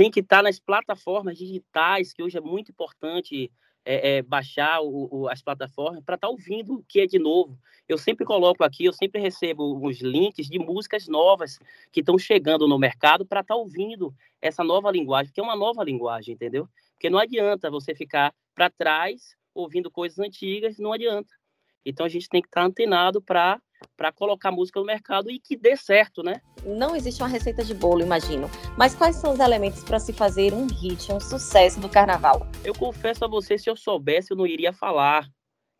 tem 0.00 0.10
que 0.10 0.20
estar 0.20 0.38
tá 0.38 0.42
nas 0.44 0.58
plataformas 0.58 1.36
digitais, 1.36 2.12
que 2.12 2.22
hoje 2.22 2.38
é 2.38 2.40
muito 2.40 2.70
importante 2.70 3.52
é, 3.84 4.16
é, 4.16 4.22
baixar 4.22 4.80
o, 4.80 5.08
o, 5.10 5.28
as 5.28 5.42
plataformas 5.42 6.02
para 6.02 6.14
estar 6.14 6.26
tá 6.26 6.30
ouvindo 6.30 6.76
o 6.76 6.84
que 6.84 7.00
é 7.00 7.06
de 7.06 7.18
novo. 7.18 7.58
Eu 7.88 7.98
sempre 7.98 8.24
coloco 8.24 8.62
aqui, 8.62 8.84
eu 8.84 8.92
sempre 8.92 9.20
recebo 9.20 9.78
os 9.86 10.00
links 10.00 10.48
de 10.48 10.58
músicas 10.58 11.06
novas 11.06 11.58
que 11.92 12.00
estão 12.00 12.18
chegando 12.18 12.68
no 12.68 12.78
mercado 12.78 13.26
para 13.26 13.40
estar 13.40 13.56
ouvindo 13.56 14.14
essa 14.40 14.64
nova 14.64 14.90
linguagem, 14.90 15.32
que 15.32 15.40
é 15.40 15.42
uma 15.42 15.56
nova 15.56 15.84
linguagem, 15.84 16.34
entendeu? 16.34 16.66
Porque 17.00 17.08
não 17.08 17.18
adianta 17.18 17.70
você 17.70 17.94
ficar 17.94 18.30
para 18.54 18.68
trás 18.68 19.34
ouvindo 19.54 19.90
coisas 19.90 20.18
antigas, 20.18 20.78
não 20.78 20.92
adianta. 20.92 21.34
Então 21.82 22.04
a 22.04 22.08
gente 22.10 22.28
tem 22.28 22.42
que 22.42 22.48
estar 22.48 22.60
tá 22.60 22.66
antenado 22.66 23.22
para 23.22 23.58
para 23.96 24.12
colocar 24.12 24.50
música 24.50 24.78
no 24.78 24.84
mercado 24.84 25.30
e 25.30 25.40
que 25.40 25.56
dê 25.56 25.74
certo, 25.74 26.22
né? 26.22 26.42
Não 26.62 26.94
existe 26.94 27.22
uma 27.22 27.28
receita 27.30 27.64
de 27.64 27.72
bolo, 27.72 28.02
imagino. 28.02 28.50
Mas 28.76 28.94
quais 28.94 29.16
são 29.16 29.32
os 29.32 29.40
elementos 29.40 29.82
para 29.82 29.98
se 29.98 30.12
fazer 30.12 30.52
um 30.52 30.66
hit, 30.66 31.10
um 31.10 31.18
sucesso 31.18 31.80
do 31.80 31.88
carnaval? 31.88 32.46
Eu 32.62 32.74
confesso 32.74 33.24
a 33.24 33.28
você, 33.28 33.56
se 33.56 33.70
eu 33.70 33.76
soubesse, 33.76 34.32
eu 34.32 34.36
não 34.36 34.46
iria 34.46 34.70
falar 34.70 35.26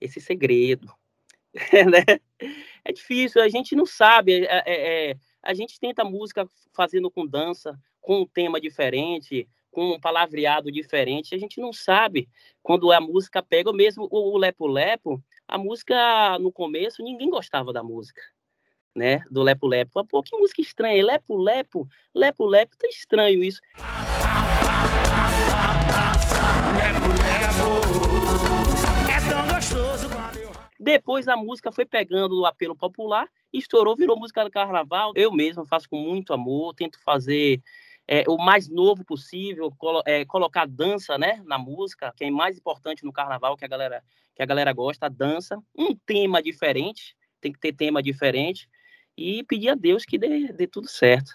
esse 0.00 0.18
segredo. 0.22 0.90
né? 1.52 2.18
É 2.82 2.90
difícil, 2.90 3.42
a 3.42 3.48
gente 3.50 3.76
não 3.76 3.84
sabe. 3.84 4.46
É, 4.46 4.62
é, 4.64 5.10
é, 5.10 5.16
a 5.42 5.52
gente 5.52 5.78
tenta 5.78 6.02
música 6.02 6.48
fazendo 6.72 7.10
com 7.10 7.26
dança, 7.26 7.78
com 8.00 8.22
um 8.22 8.26
tema 8.26 8.58
diferente, 8.58 9.46
com 9.70 9.92
um 9.92 10.00
palavreado 10.00 10.70
diferente. 10.70 11.34
A 11.34 11.38
gente 11.38 11.60
não 11.60 11.72
sabe 11.72 12.28
quando 12.62 12.90
a 12.92 13.00
música 13.00 13.42
pega, 13.42 13.72
mesmo 13.72 14.08
o 14.10 14.36
Lepo 14.36 14.66
Lepo, 14.66 15.22
a 15.46 15.58
música 15.58 16.38
no 16.38 16.52
começo 16.52 17.02
ninguém 17.02 17.30
gostava 17.30 17.72
da 17.72 17.82
música, 17.82 18.20
né? 18.94 19.22
Do 19.30 19.42
Lepo 19.42 19.66
Lepo. 19.66 20.04
Pô, 20.06 20.22
que 20.22 20.36
música 20.36 20.60
estranha, 20.60 21.04
Lepo 21.04 21.36
Lepo, 21.36 21.88
Lepo 22.14 22.46
Lepo, 22.46 22.76
tá 22.76 22.88
estranho 22.88 23.42
isso. 23.42 23.60
Depois 30.78 31.28
a 31.28 31.36
música 31.36 31.70
foi 31.70 31.84
pegando 31.84 32.40
o 32.40 32.46
apelo 32.46 32.74
popular, 32.74 33.28
estourou, 33.52 33.94
virou 33.94 34.18
música 34.18 34.42
do 34.42 34.50
carnaval. 34.50 35.12
Eu 35.14 35.30
mesmo 35.30 35.66
faço 35.66 35.88
com 35.88 35.98
muito 35.98 36.32
amor, 36.32 36.74
tento 36.74 36.98
fazer 37.04 37.62
é, 38.12 38.24
o 38.26 38.36
mais 38.36 38.68
novo 38.68 39.04
possível, 39.04 39.72
colo 39.78 40.02
é, 40.04 40.24
colocar 40.24 40.66
dança 40.66 41.16
né, 41.16 41.40
na 41.46 41.56
música, 41.56 42.12
que 42.16 42.24
é 42.24 42.30
mais 42.30 42.58
importante 42.58 43.04
no 43.04 43.12
carnaval, 43.12 43.56
que 43.56 43.64
a 43.64 43.68
galera, 43.68 44.02
que 44.34 44.42
a 44.42 44.46
galera 44.46 44.72
gosta, 44.72 45.06
a 45.06 45.08
dança. 45.08 45.62
Um 45.78 45.94
tema 45.94 46.42
diferente, 46.42 47.16
tem 47.40 47.52
que 47.52 47.60
ter 47.60 47.72
tema 47.72 48.02
diferente, 48.02 48.68
e 49.16 49.44
pedir 49.44 49.68
a 49.68 49.76
Deus 49.76 50.04
que 50.04 50.18
dê, 50.18 50.52
dê 50.52 50.66
tudo 50.66 50.88
certo. 50.88 51.30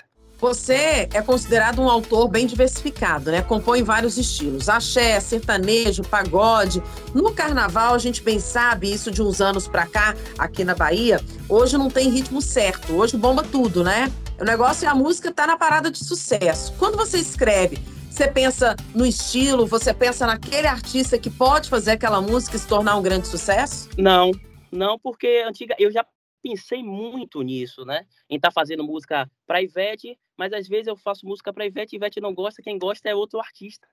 Você 0.45 1.09
é 1.11 1.23
considerado 1.23 1.81
um 1.81 1.89
autor 1.89 2.27
bem 2.27 2.45
diversificado, 2.45 3.31
né? 3.31 3.41
Compõe 3.41 3.81
vários 3.81 4.15
estilos: 4.15 4.69
axé, 4.69 5.19
sertanejo, 5.19 6.03
pagode. 6.03 6.83
No 7.15 7.33
carnaval, 7.33 7.95
a 7.95 7.97
gente 7.97 8.21
bem 8.21 8.39
sabe 8.39 8.93
isso 8.93 9.09
de 9.09 9.23
uns 9.23 9.41
anos 9.41 9.67
para 9.67 9.87
cá, 9.87 10.15
aqui 10.37 10.63
na 10.63 10.75
Bahia. 10.75 11.19
Hoje 11.49 11.79
não 11.79 11.89
tem 11.89 12.11
ritmo 12.11 12.43
certo, 12.43 12.93
hoje 12.93 13.17
bomba 13.17 13.41
tudo, 13.41 13.83
né? 13.83 14.11
O 14.39 14.43
negócio 14.43 14.85
é 14.85 14.87
a 14.87 14.93
música 14.93 15.33
tá 15.33 15.47
na 15.47 15.57
parada 15.57 15.89
de 15.89 15.97
sucesso. 15.97 16.75
Quando 16.77 16.95
você 16.95 17.17
escreve, 17.17 17.79
você 18.07 18.27
pensa 18.27 18.75
no 18.93 19.03
estilo, 19.03 19.65
você 19.65 19.95
pensa 19.95 20.27
naquele 20.27 20.67
artista 20.67 21.17
que 21.17 21.31
pode 21.31 21.67
fazer 21.71 21.93
aquela 21.93 22.21
música 22.21 22.55
se 22.55 22.67
tornar 22.67 22.97
um 22.97 23.01
grande 23.01 23.27
sucesso? 23.27 23.89
Não, 23.97 24.29
não, 24.71 24.99
porque 24.99 25.43
antiga, 25.47 25.75
eu 25.79 25.91
já 25.91 26.05
pensei 26.47 26.83
muito 26.83 27.41
nisso, 27.41 27.83
né? 27.83 28.05
Em 28.29 28.35
estar 28.35 28.49
tá 28.49 28.53
fazendo 28.53 28.83
música 28.83 29.29
para 29.47 29.63
Ivete, 29.63 30.19
mas 30.37 30.53
às 30.53 30.67
vezes 30.67 30.87
eu 30.87 30.95
faço 30.95 31.25
música 31.25 31.51
para 31.51 31.65
Ivete 31.65 31.93
e 31.93 31.97
Ivete 31.97 32.21
não 32.21 32.33
gosta, 32.33 32.61
quem 32.61 32.77
gosta 32.77 33.09
é 33.09 33.15
outro 33.15 33.39
artista, 33.39 33.87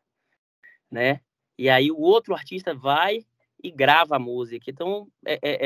né? 0.90 1.20
E 1.58 1.70
aí 1.70 1.90
o 1.90 2.00
outro 2.00 2.34
artista 2.34 2.74
vai 2.74 3.24
e 3.62 3.70
grava 3.70 4.16
a 4.16 4.18
música. 4.18 4.70
Então, 4.70 5.08
é, 5.24 5.38
é, 5.42 5.58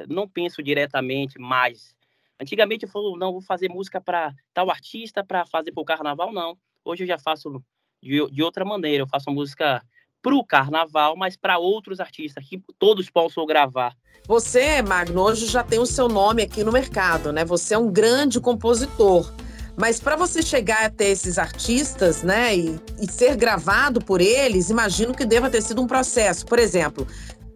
é 0.00 0.06
não 0.06 0.28
penso 0.28 0.62
diretamente 0.62 1.38
mais 1.38 1.96
Antigamente 2.40 2.84
eu 2.84 2.88
falava, 2.88 3.16
não, 3.16 3.32
vou 3.32 3.40
fazer 3.40 3.68
música 3.68 4.00
para 4.00 4.32
tal 4.54 4.70
artista 4.70 5.24
para 5.24 5.44
fazer 5.44 5.72
para 5.72 5.82
o 5.82 5.84
carnaval, 5.84 6.32
não. 6.32 6.56
Hoje 6.84 7.02
eu 7.02 7.08
já 7.08 7.18
faço 7.18 7.62
de, 8.00 8.24
de 8.30 8.42
outra 8.42 8.64
maneira, 8.64 9.02
eu 9.02 9.08
faço 9.08 9.30
música 9.30 9.82
para 10.22 10.34
o 10.34 10.44
carnaval, 10.44 11.16
mas 11.16 11.36
para 11.36 11.58
outros 11.58 12.00
artistas, 12.00 12.44
que 12.46 12.62
todos 12.78 13.08
possam 13.10 13.46
gravar. 13.46 13.94
Você, 14.26 14.82
Magno, 14.82 15.22
hoje 15.22 15.46
já 15.46 15.62
tem 15.62 15.78
o 15.78 15.86
seu 15.86 16.08
nome 16.08 16.42
aqui 16.42 16.62
no 16.62 16.72
mercado, 16.72 17.32
né? 17.32 17.44
Você 17.44 17.74
é 17.74 17.78
um 17.78 17.90
grande 17.90 18.40
compositor. 18.40 19.32
Mas 19.76 20.00
para 20.00 20.16
você 20.16 20.42
chegar 20.42 20.84
até 20.84 21.08
esses 21.08 21.38
artistas, 21.38 22.24
né, 22.24 22.56
e, 22.56 22.80
e, 23.00 23.10
ser 23.10 23.36
gravado 23.36 24.00
por 24.00 24.20
eles, 24.20 24.70
imagino 24.70 25.14
que 25.14 25.24
deva 25.24 25.48
ter 25.48 25.62
sido 25.62 25.80
um 25.80 25.86
processo. 25.86 26.44
Por 26.44 26.58
exemplo, 26.58 27.06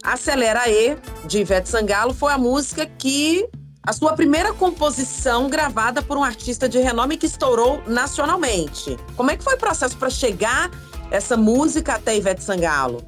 Acelera 0.05 0.68
E, 0.68 0.96
de 1.27 1.40
Ivete 1.40 1.68
Sangalo, 1.68 2.14
foi 2.14 2.33
a 2.33 2.38
música 2.38 2.87
que 2.87 3.48
a 3.85 3.92
sua 3.92 4.12
primeira 4.12 4.53
composição 4.53 5.51
gravada 5.51 6.01
por 6.01 6.16
um 6.16 6.22
artista 6.22 6.68
de 6.68 6.79
renome 6.79 7.16
que 7.16 7.27
estourou 7.27 7.83
nacionalmente. 7.88 8.96
Como 9.16 9.31
é 9.31 9.37
que 9.37 9.42
foi 9.42 9.55
o 9.55 9.59
processo 9.59 9.96
para 9.96 10.09
chegar 10.09 10.70
essa 11.12 11.37
música 11.37 11.96
até 11.96 12.16
Ivete 12.16 12.42
Sangalo? 12.42 13.03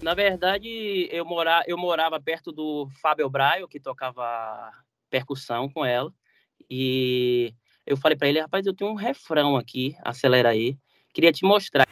Na 0.00 0.14
verdade, 0.14 1.08
eu, 1.10 1.24
mora, 1.24 1.64
eu 1.66 1.76
morava 1.76 2.20
perto 2.20 2.52
do 2.52 2.88
Fábio 3.02 3.28
Braio, 3.28 3.66
que 3.66 3.80
tocava 3.80 4.70
percussão 5.10 5.68
com 5.68 5.84
ela. 5.84 6.12
E 6.70 7.52
eu 7.84 7.96
falei 7.96 8.16
para 8.16 8.28
ele, 8.28 8.40
rapaz, 8.40 8.64
eu 8.64 8.72
tenho 8.72 8.92
um 8.92 8.94
refrão 8.94 9.56
aqui, 9.56 9.96
acelera 10.04 10.50
aí. 10.50 10.78
Queria 11.12 11.32
te 11.32 11.44
mostrar. 11.44 11.84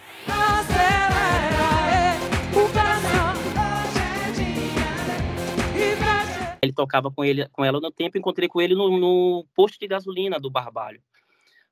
Ele 6.63 6.73
tocava 6.73 7.11
com, 7.11 7.25
ele, 7.25 7.49
com 7.49 7.65
ela 7.65 7.81
no 7.81 7.91
tempo, 7.91 8.17
encontrei 8.17 8.49
com 8.49 8.61
ele 8.61 8.77
no, 8.77 8.99
no 8.99 9.45
posto 9.53 9.81
de 9.81 9.89
gasolina 9.89 10.39
do 10.39 10.49
Barbalho. 10.49 11.03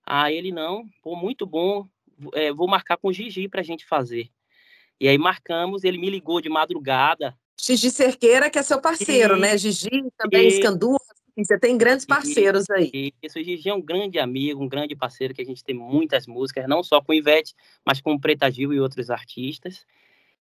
Aí 0.04 0.36
ele, 0.36 0.50
não, 0.50 0.84
pô, 1.00 1.14
muito 1.14 1.46
bom, 1.46 1.86
é, 2.34 2.52
vou 2.52 2.68
marcar 2.68 2.96
com 2.96 3.08
o 3.08 3.12
Gigi 3.12 3.48
pra 3.48 3.62
gente 3.62 3.86
fazer. 3.86 4.30
E 5.00 5.08
aí 5.08 5.16
marcamos, 5.16 5.84
ele 5.84 5.98
me 5.98 6.10
ligou 6.10 6.40
de 6.40 6.48
madrugada. 6.48 7.36
Gigi 7.60 7.90
Cerqueira, 7.90 8.50
que 8.50 8.58
é 8.58 8.62
seu 8.62 8.80
parceiro, 8.80 9.36
e, 9.36 9.40
né? 9.40 9.56
Gigi, 9.56 10.04
também 10.16 10.44
e, 10.44 10.48
Escandu, 10.48 10.96
você 11.36 11.58
tem 11.58 11.76
grandes 11.78 12.04
parceiros 12.04 12.66
e, 12.68 12.72
aí. 12.72 13.12
Isso, 13.22 13.38
o 13.38 13.42
Gigi 13.42 13.68
é 13.68 13.74
um 13.74 13.80
grande 13.80 14.18
amigo, 14.18 14.62
um 14.62 14.68
grande 14.68 14.96
parceiro, 14.96 15.34
que 15.34 15.42
a 15.42 15.44
gente 15.44 15.62
tem 15.62 15.74
muitas 15.74 16.26
músicas, 16.26 16.68
não 16.68 16.82
só 16.82 17.00
com 17.00 17.14
Ivete, 17.14 17.54
mas 17.84 18.00
com 18.00 18.18
Preta 18.18 18.50
Gil 18.50 18.72
e 18.72 18.80
outros 18.80 19.10
artistas. 19.10 19.86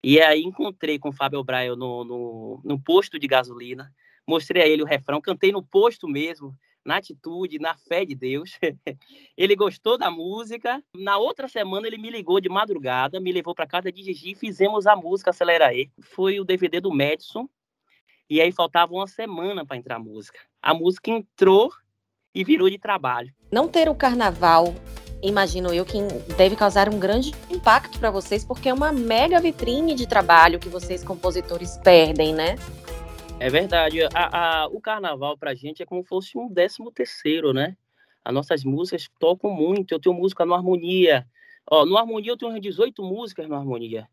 E 0.02 0.20
aí 0.20 0.42
encontrei 0.42 0.98
com 0.98 1.08
o 1.08 1.12
Fábio 1.12 1.42
Braio 1.42 1.76
no, 1.76 2.04
no, 2.04 2.60
no 2.64 2.78
posto 2.78 3.18
de 3.18 3.26
gasolina, 3.26 3.92
mostrei 4.26 4.62
a 4.62 4.66
ele 4.66 4.82
o 4.82 4.86
refrão, 4.86 5.20
cantei 5.20 5.50
no 5.50 5.62
posto 5.62 6.06
mesmo, 6.06 6.56
na 6.88 6.96
atitude, 6.96 7.58
na 7.58 7.76
fé 7.76 8.04
de 8.04 8.14
Deus. 8.14 8.58
ele 9.36 9.54
gostou 9.54 9.98
da 9.98 10.10
música. 10.10 10.82
Na 10.94 11.18
outra 11.18 11.46
semana 11.46 11.86
ele 11.86 11.98
me 11.98 12.10
ligou 12.10 12.40
de 12.40 12.48
madrugada, 12.48 13.20
me 13.20 13.30
levou 13.30 13.54
para 13.54 13.66
casa 13.66 13.92
de 13.92 14.02
Gigi 14.02 14.32
e 14.32 14.34
fizemos 14.34 14.86
a 14.86 14.96
música 14.96 15.30
Acelera 15.30 15.66
aí. 15.66 15.90
Foi 16.00 16.40
o 16.40 16.44
DVD 16.44 16.80
do 16.80 16.90
Madison. 16.90 17.46
E 18.30 18.40
aí 18.40 18.50
faltava 18.52 18.92
uma 18.92 19.06
semana 19.06 19.64
para 19.64 19.76
entrar 19.76 19.96
a 19.96 20.00
música. 20.00 20.38
A 20.62 20.72
música 20.74 21.10
entrou 21.10 21.70
e 22.34 22.42
virou 22.42 22.68
de 22.68 22.78
trabalho. 22.78 23.32
Não 23.52 23.68
ter 23.68 23.88
o 23.88 23.94
carnaval 23.94 24.74
imagino 25.20 25.72
eu, 25.72 25.84
que 25.84 25.98
deve 26.36 26.54
causar 26.54 26.88
um 26.88 26.98
grande 26.98 27.32
impacto 27.50 27.98
para 27.98 28.08
vocês, 28.08 28.44
porque 28.44 28.68
é 28.68 28.74
uma 28.74 28.92
mega 28.92 29.40
vitrine 29.40 29.92
de 29.94 30.06
trabalho 30.06 30.60
que 30.60 30.68
vocês, 30.68 31.02
compositores, 31.02 31.76
perdem, 31.78 32.32
né? 32.32 32.54
É 33.40 33.48
verdade. 33.48 34.00
A, 34.14 34.62
a, 34.62 34.66
o 34.66 34.80
carnaval 34.80 35.38
pra 35.38 35.54
gente 35.54 35.82
é 35.82 35.86
como 35.86 36.02
se 36.02 36.08
fosse 36.08 36.36
um 36.36 36.52
décimo 36.52 36.90
terceiro, 36.90 37.52
né? 37.52 37.76
As 38.24 38.34
nossas 38.34 38.64
músicas 38.64 39.08
tocam 39.18 39.50
muito. 39.50 39.92
Eu 39.92 40.00
tenho 40.00 40.14
música 40.14 40.44
no 40.44 40.54
Harmonia. 40.54 41.24
Ó, 41.70 41.86
no 41.86 41.96
Harmonia 41.96 42.32
eu 42.32 42.36
tenho 42.36 42.50
umas 42.50 42.60
18 42.60 43.00
músicas 43.02 43.48
no 43.48 43.54
Harmonia. 43.54 44.08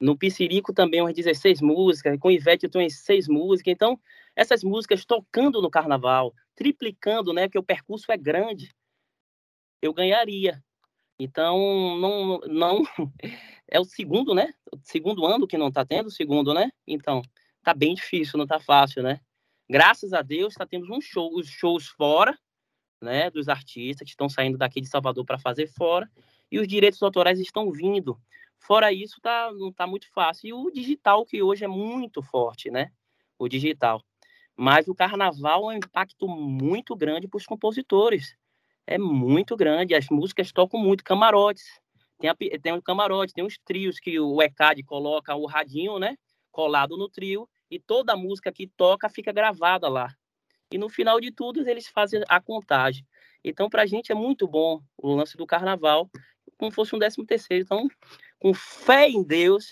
No 0.00 0.16
Piscirico 0.16 0.72
também 0.72 1.02
umas 1.02 1.14
16 1.14 1.60
músicas. 1.60 2.18
Com 2.18 2.30
Ivete 2.30 2.64
eu 2.64 2.70
tenho 2.70 2.84
umas 2.84 2.94
6 2.94 3.28
músicas. 3.28 3.72
Então, 3.72 4.00
essas 4.34 4.64
músicas 4.64 5.04
tocando 5.04 5.60
no 5.60 5.70
carnaval, 5.70 6.34
triplicando, 6.56 7.32
né? 7.32 7.46
Porque 7.46 7.58
o 7.58 7.62
percurso 7.62 8.10
é 8.10 8.16
grande. 8.16 8.70
Eu 9.82 9.92
ganharia. 9.92 10.62
Então, 11.18 11.98
não, 12.00 12.40
não 12.48 12.82
é 13.68 13.78
o 13.78 13.84
segundo, 13.84 14.34
né? 14.34 14.54
O 14.72 14.78
segundo 14.82 15.26
ano 15.26 15.46
que 15.46 15.58
não 15.58 15.70
tá 15.70 15.84
tendo, 15.84 16.10
segundo, 16.10 16.54
né? 16.54 16.70
Então, 16.86 17.22
tá 17.62 17.74
bem 17.74 17.94
difícil, 17.94 18.38
não 18.38 18.46
tá 18.46 18.60
fácil, 18.60 19.02
né? 19.02 19.20
Graças 19.68 20.12
a 20.12 20.22
Deus, 20.22 20.54
tá 20.54 20.66
tendo 20.66 20.92
um 20.92 21.00
show, 21.00 21.34
os 21.34 21.48
shows 21.48 21.86
fora, 21.88 22.38
né, 23.00 23.30
dos 23.30 23.48
artistas 23.48 24.04
que 24.04 24.10
estão 24.10 24.28
saindo 24.28 24.58
daqui 24.58 24.80
de 24.80 24.88
Salvador 24.88 25.24
para 25.24 25.38
fazer 25.38 25.66
fora, 25.66 26.10
e 26.50 26.58
os 26.58 26.68
direitos 26.68 27.02
autorais 27.02 27.40
estão 27.40 27.70
vindo. 27.72 28.20
Fora 28.58 28.92
isso, 28.92 29.20
tá, 29.20 29.50
não 29.52 29.72
tá 29.72 29.86
muito 29.86 30.08
fácil. 30.12 30.48
E 30.48 30.52
o 30.52 30.70
digital, 30.70 31.24
que 31.24 31.42
hoje 31.42 31.64
é 31.64 31.68
muito 31.68 32.22
forte, 32.22 32.70
né? 32.70 32.92
O 33.38 33.48
digital. 33.48 34.04
Mas 34.56 34.86
o 34.86 34.94
carnaval 34.94 35.70
é 35.70 35.74
um 35.74 35.78
impacto 35.78 36.28
muito 36.28 36.94
grande 36.94 37.26
para 37.26 37.38
os 37.38 37.46
compositores. 37.46 38.36
É 38.86 38.98
muito 38.98 39.56
grande. 39.56 39.94
As 39.94 40.06
músicas 40.10 40.52
tocam 40.52 40.78
muito, 40.78 41.02
camarotes. 41.02 41.64
Tem, 42.20 42.30
a, 42.30 42.36
tem 42.36 42.72
um 42.72 42.80
camarote, 42.80 43.32
tem 43.32 43.44
os 43.44 43.58
trios 43.64 43.98
que 43.98 44.20
o 44.20 44.40
ECAD 44.40 44.82
coloca 44.84 45.34
o 45.34 45.46
radinho, 45.46 45.98
né? 45.98 46.16
Colado 46.52 46.96
no 46.96 47.08
trio, 47.08 47.48
e 47.68 47.80
toda 47.80 48.12
a 48.12 48.16
música 48.16 48.52
que 48.52 48.68
toca 48.68 49.08
fica 49.08 49.32
gravada 49.32 49.88
lá. 49.88 50.14
E 50.70 50.78
no 50.78 50.88
final 50.88 51.20
de 51.20 51.32
tudo, 51.32 51.68
eles 51.68 51.88
fazem 51.88 52.22
a 52.28 52.40
contagem. 52.40 53.04
Então, 53.44 53.68
para 53.68 53.82
a 53.82 53.86
gente 53.86 54.12
é 54.12 54.14
muito 54.14 54.46
bom 54.46 54.80
o 54.96 55.14
lance 55.14 55.36
do 55.36 55.46
carnaval, 55.46 56.08
como 56.56 56.70
fosse 56.70 56.94
um 56.94 56.98
décimo 56.98 57.26
terceiro. 57.26 57.64
Então, 57.64 57.88
com 58.38 58.54
fé 58.54 59.08
em 59.08 59.22
Deus, 59.22 59.70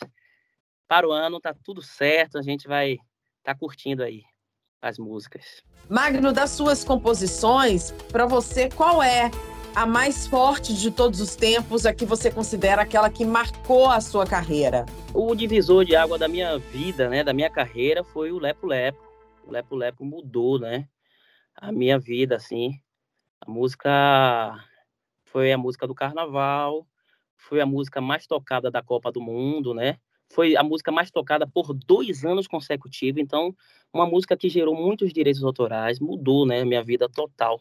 para 0.88 1.06
o 1.06 1.12
ano 1.12 1.40
tá 1.40 1.54
tudo 1.54 1.80
certo, 1.80 2.36
a 2.36 2.42
gente 2.42 2.66
vai 2.66 2.98
tá 3.42 3.54
curtindo 3.54 4.02
aí 4.02 4.22
as 4.82 4.98
músicas. 4.98 5.62
Magno, 5.88 6.32
das 6.32 6.50
suas 6.50 6.84
composições, 6.84 7.92
para 8.10 8.26
você, 8.26 8.68
qual 8.68 9.02
é 9.02 9.30
a 9.74 9.86
mais 9.86 10.26
forte 10.26 10.74
de 10.74 10.90
todos 10.90 11.20
os 11.20 11.36
tempos, 11.36 11.86
a 11.86 11.94
que 11.94 12.04
você 12.04 12.30
considera 12.30 12.82
aquela 12.82 13.08
que 13.08 13.24
marcou 13.24 13.86
a 13.86 14.00
sua 14.00 14.26
carreira? 14.26 14.84
O 15.14 15.34
divisor 15.34 15.84
de 15.84 15.94
água 15.94 16.18
da 16.18 16.28
minha 16.28 16.58
vida, 16.58 17.08
né, 17.08 17.22
da 17.22 17.32
minha 17.32 17.48
carreira, 17.48 18.02
foi 18.02 18.32
o 18.32 18.38
Lepo 18.38 18.66
Lepo. 18.66 19.00
O 19.46 19.52
Lepo 19.52 19.76
Lepo 19.76 20.04
mudou, 20.04 20.58
né, 20.58 20.88
a 21.54 21.70
minha 21.70 21.98
vida, 21.98 22.36
assim. 22.36 22.72
A 23.40 23.50
música 23.50 24.64
foi 25.24 25.52
a 25.52 25.58
música 25.58 25.86
do 25.86 25.94
Carnaval, 25.94 26.86
foi 27.36 27.60
a 27.60 27.66
música 27.66 28.00
mais 28.00 28.26
tocada 28.26 28.70
da 28.70 28.82
Copa 28.82 29.10
do 29.12 29.20
Mundo, 29.20 29.72
né? 29.72 29.98
Foi 30.32 30.56
a 30.56 30.62
música 30.62 30.92
mais 30.92 31.10
tocada 31.10 31.46
por 31.46 31.72
dois 31.72 32.24
anos 32.24 32.46
consecutivos. 32.46 33.20
Então, 33.20 33.54
uma 33.92 34.06
música 34.06 34.36
que 34.36 34.48
gerou 34.48 34.74
muitos 34.74 35.12
direitos 35.12 35.42
autorais, 35.42 35.98
mudou, 35.98 36.44
né, 36.44 36.64
minha 36.64 36.82
vida 36.82 37.08
total, 37.08 37.60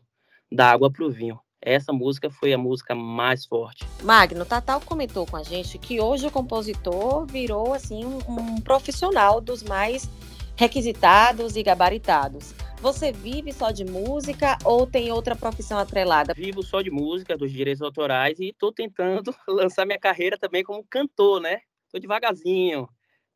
da 0.51 0.71
água 0.71 0.91
para 0.91 1.05
o 1.05 1.09
vinho. 1.09 1.39
Essa 1.61 1.91
música 1.91 2.29
foi 2.29 2.53
a 2.53 2.57
música 2.57 2.95
mais 2.95 3.45
forte. 3.45 3.85
Magno, 4.01 4.45
Tatal 4.45 4.79
comentou 4.79 5.25
com 5.25 5.35
a 5.35 5.43
gente 5.43 5.77
que 5.77 5.99
hoje 5.99 6.25
o 6.25 6.31
compositor 6.31 7.25
virou 7.25 7.73
assim 7.73 8.05
um, 8.05 8.19
um 8.29 8.61
profissional 8.61 9.41
dos 9.41 9.61
mais 9.61 10.09
requisitados 10.55 11.57
e 11.57 11.63
gabaritados. 11.63 12.53
Você 12.81 13.11
vive 13.11 13.51
só 13.51 13.71
de 13.71 13.83
música 13.83 14.57
ou 14.63 14.87
tem 14.87 15.11
outra 15.11 15.35
profissão 15.35 15.77
atrelada? 15.77 16.33
Vivo 16.33 16.63
só 16.63 16.81
de 16.81 16.89
música, 16.89 17.37
dos 17.37 17.51
direitos 17.51 17.81
autorais 17.81 18.39
e 18.39 18.49
estou 18.49 18.71
tentando 18.71 19.35
lançar 19.45 19.85
minha 19.85 19.99
carreira 19.99 20.37
também 20.37 20.63
como 20.63 20.85
cantor, 20.85 21.41
né? 21.41 21.59
Estou 21.85 21.99
devagarzinho, 21.99 22.87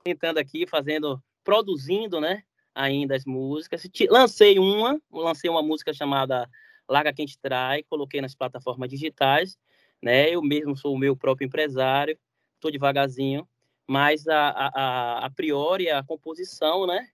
tentando 0.02 0.38
aqui, 0.38 0.66
fazendo, 0.66 1.22
produzindo, 1.44 2.22
né? 2.22 2.44
Ainda 2.74 3.18
as 3.18 3.26
músicas. 3.26 3.86
Lancei 4.10 4.58
uma, 4.58 4.98
lancei 5.12 5.50
uma 5.50 5.62
música 5.62 5.94
chamada 5.94 6.50
Larga 6.90 7.14
Quem 7.14 7.26
Te 7.26 7.38
Trai, 7.38 7.84
coloquei 7.84 8.22
nas 8.22 8.36
plataformas 8.36 8.90
digitais, 8.90 9.58
né? 10.02 10.30
Eu 10.30 10.42
mesmo 10.42 10.76
sou 10.76 10.94
o 10.94 10.98
meu 10.98 11.16
próprio 11.16 11.46
empresário, 11.46 12.18
estou 12.56 12.72
devagarzinho, 12.72 13.48
mas 13.88 14.28
a, 14.28 14.50
a, 14.50 15.26
a 15.26 15.30
priori 15.30 15.90
a 15.90 16.04
composição, 16.04 16.86
né? 16.88 17.08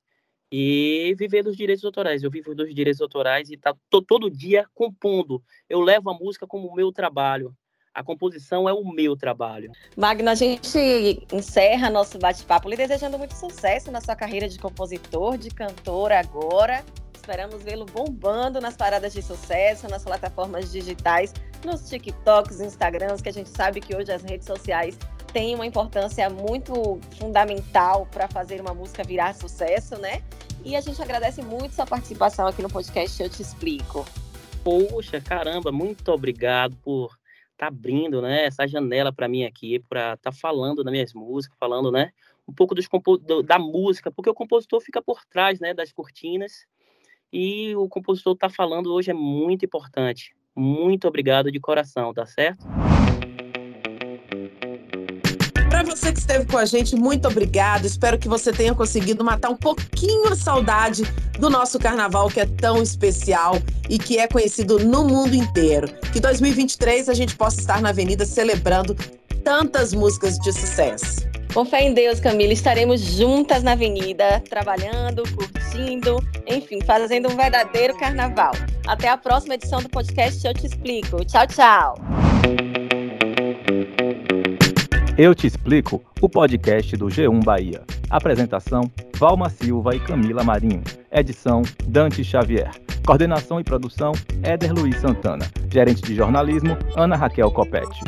e 0.52 1.16
viver 1.18 1.44
dos 1.44 1.56
direitos 1.56 1.86
autorais. 1.86 2.24
Eu 2.24 2.32
vivo 2.32 2.56
dos 2.56 2.74
direitos 2.74 3.02
autorais 3.02 3.50
e 3.50 3.58
tá 3.58 3.76
tô, 3.90 4.02
todo 4.02 4.30
dia 4.30 4.66
compondo. 4.74 5.44
Eu 5.70 5.80
levo 5.80 6.10
a 6.10 6.14
música 6.14 6.48
como 6.48 6.74
meu 6.74 6.92
trabalho. 6.92 7.56
A 7.94 8.04
composição 8.04 8.70
é 8.70 8.74
o 8.74 8.84
meu 8.84 9.16
trabalho. 9.18 9.72
Magno, 9.98 10.30
a 10.30 10.36
gente 10.36 10.78
encerra 11.34 11.90
nosso 11.90 12.18
bate-papo 12.18 12.70
lhe 12.70 12.78
desejando 12.78 13.18
muito 13.18 13.36
sucesso 13.36 13.92
na 13.92 14.00
sua 14.00 14.16
carreira 14.16 14.48
de 14.48 14.60
compositor, 14.60 15.38
de 15.38 15.50
cantor 15.50 16.12
agora. 16.12 16.84
Esperamos 17.20 17.62
vê-lo 17.62 17.86
bombando 17.86 18.62
nas 18.62 18.78
paradas 18.78 19.12
de 19.12 19.22
sucesso, 19.22 19.90
nas 19.90 20.04
plataformas 20.04 20.72
digitais, 20.72 21.34
nos 21.66 21.88
TikToks, 21.90 22.62
Instagrams, 22.62 23.22
que 23.22 23.28
a 23.28 23.34
gente 23.34 23.50
sabe 23.50 23.82
que 23.82 23.94
hoje 23.94 24.10
as 24.10 24.24
redes 24.24 24.48
sociais 24.48 24.98
tem 25.34 25.54
uma 25.54 25.66
importância 25.66 26.30
muito 26.30 26.98
fundamental 27.20 28.08
para 28.10 28.30
fazer 28.30 28.62
uma 28.62 28.74
música 28.74 29.04
virar 29.04 29.36
sucesso, 29.36 29.98
né? 29.98 30.24
E 30.64 30.78
a 30.78 30.82
gente 30.82 31.02
agradece 31.02 31.42
muito 31.42 31.76
sua 31.76 31.86
participação 31.86 32.48
aqui 32.48 32.62
no 32.62 32.70
podcast 32.70 33.22
Eu 33.22 33.30
Te 33.30 33.42
Explico. 33.42 34.06
Poxa, 34.64 35.20
caramba, 35.20 35.74
muito 35.74 36.10
obrigado 36.14 36.76
por 36.78 37.20
tá 37.58 37.68
abrindo, 37.68 38.22
né, 38.22 38.46
essa 38.46 38.66
janela 38.66 39.12
para 39.12 39.28
mim 39.28 39.44
aqui, 39.44 39.80
para 39.80 40.16
tá 40.16 40.32
falando 40.32 40.82
das 40.82 40.92
minhas 40.94 41.14
músicas, 41.14 41.58
falando, 41.60 41.92
né, 41.92 42.14
um 42.48 42.54
pouco 42.54 42.74
dos 42.74 42.88
do, 43.26 43.44
da 43.44 43.60
música, 43.60 44.10
porque 44.10 44.30
o 44.30 44.34
compositor 44.34 44.80
fica 44.80 45.02
por 45.02 45.26
trás, 45.26 45.60
né, 45.60 45.74
das 45.74 45.92
cortinas. 45.92 46.66
E 47.32 47.76
o 47.76 47.88
compositor 47.88 48.36
tá 48.36 48.50
falando 48.50 48.92
hoje 48.92 49.12
é 49.12 49.14
muito 49.14 49.66
importante. 49.66 50.36
Muito 50.56 51.08
obrigado 51.08 51.52
de 51.52 51.60
coração, 51.60 52.14
tá 52.14 52.26
certo? 52.26 52.66
Para 55.70 55.84
você 55.84 56.12
que 56.12 56.20
esteve 56.20 56.46
com 56.46 56.58
a 56.58 56.66
gente, 56.66 56.96
muito 56.96 57.28
obrigado. 57.28 57.86
Espero 57.86 58.18
que 58.18 58.28
você 58.28 58.52
tenha 58.52 58.74
conseguido 58.74 59.24
matar 59.24 59.50
um 59.50 59.56
pouquinho 59.56 60.28
a 60.28 60.36
saudade 60.36 61.04
do 61.40 61.50
nosso 61.50 61.80
carnaval 61.80 62.28
que 62.30 62.40
é 62.40 62.46
tão 62.46 62.82
especial 62.82 63.56
e 63.90 63.98
que 63.98 64.18
é 64.18 64.28
conhecido 64.28 64.80
no 64.80 65.08
mundo 65.08 65.36
inteiro. 65.36 65.88
Que 66.12 66.20
2023 66.20 67.08
a 67.08 67.14
gente 67.14 67.36
possa 67.38 67.62
estar 67.62 67.82
na 67.82 67.90
avenida 67.90 68.26
celebrando 68.26 68.96
tantas 69.44 69.94
músicas 69.94 70.38
de 70.40 70.52
sucesso. 70.52 71.29
Com 71.54 71.66
fé 71.66 71.82
em 71.82 71.94
Deus, 71.94 72.20
Camila, 72.20 72.54
estaremos 72.54 73.02
juntas 73.02 73.64
na 73.64 73.72
avenida, 73.72 74.40
trabalhando, 74.48 75.24
curtindo, 75.36 76.24
enfim, 76.48 76.80
fazendo 76.82 77.28
um 77.28 77.36
verdadeiro 77.36 77.98
carnaval. 77.98 78.52
Até 78.88 79.10
a 79.10 79.18
próxima 79.18 79.56
edição 79.56 79.82
do 79.82 79.90
podcast 79.90 80.46
Eu 80.46 80.54
Te 80.54 80.68
Explico. 80.68 81.26
Tchau, 81.26 81.48
tchau. 81.48 81.96
Eu 85.18 85.34
Te 85.34 85.48
Explico, 85.48 86.04
o 86.22 86.30
podcast 86.30 86.96
do 86.96 87.08
G1 87.08 87.44
Bahia. 87.44 87.82
Apresentação: 88.12 88.90
Valma 89.18 89.50
Silva 89.50 89.96
e 89.96 90.00
Camila 90.00 90.44
Marinho. 90.44 90.84
Edição: 91.12 91.64
Dante 91.88 92.24
Xavier. 92.24 92.72
Coordenação 93.06 93.60
e 93.60 93.64
produção: 93.64 94.12
Éder 94.44 94.72
Luiz 94.72 94.98
Santana. 95.02 95.50
Gerente 95.72 96.04
de 96.04 96.16
jornalismo: 96.16 96.78
Ana 96.96 97.16
Raquel 97.16 97.52
Copete. 97.52 98.00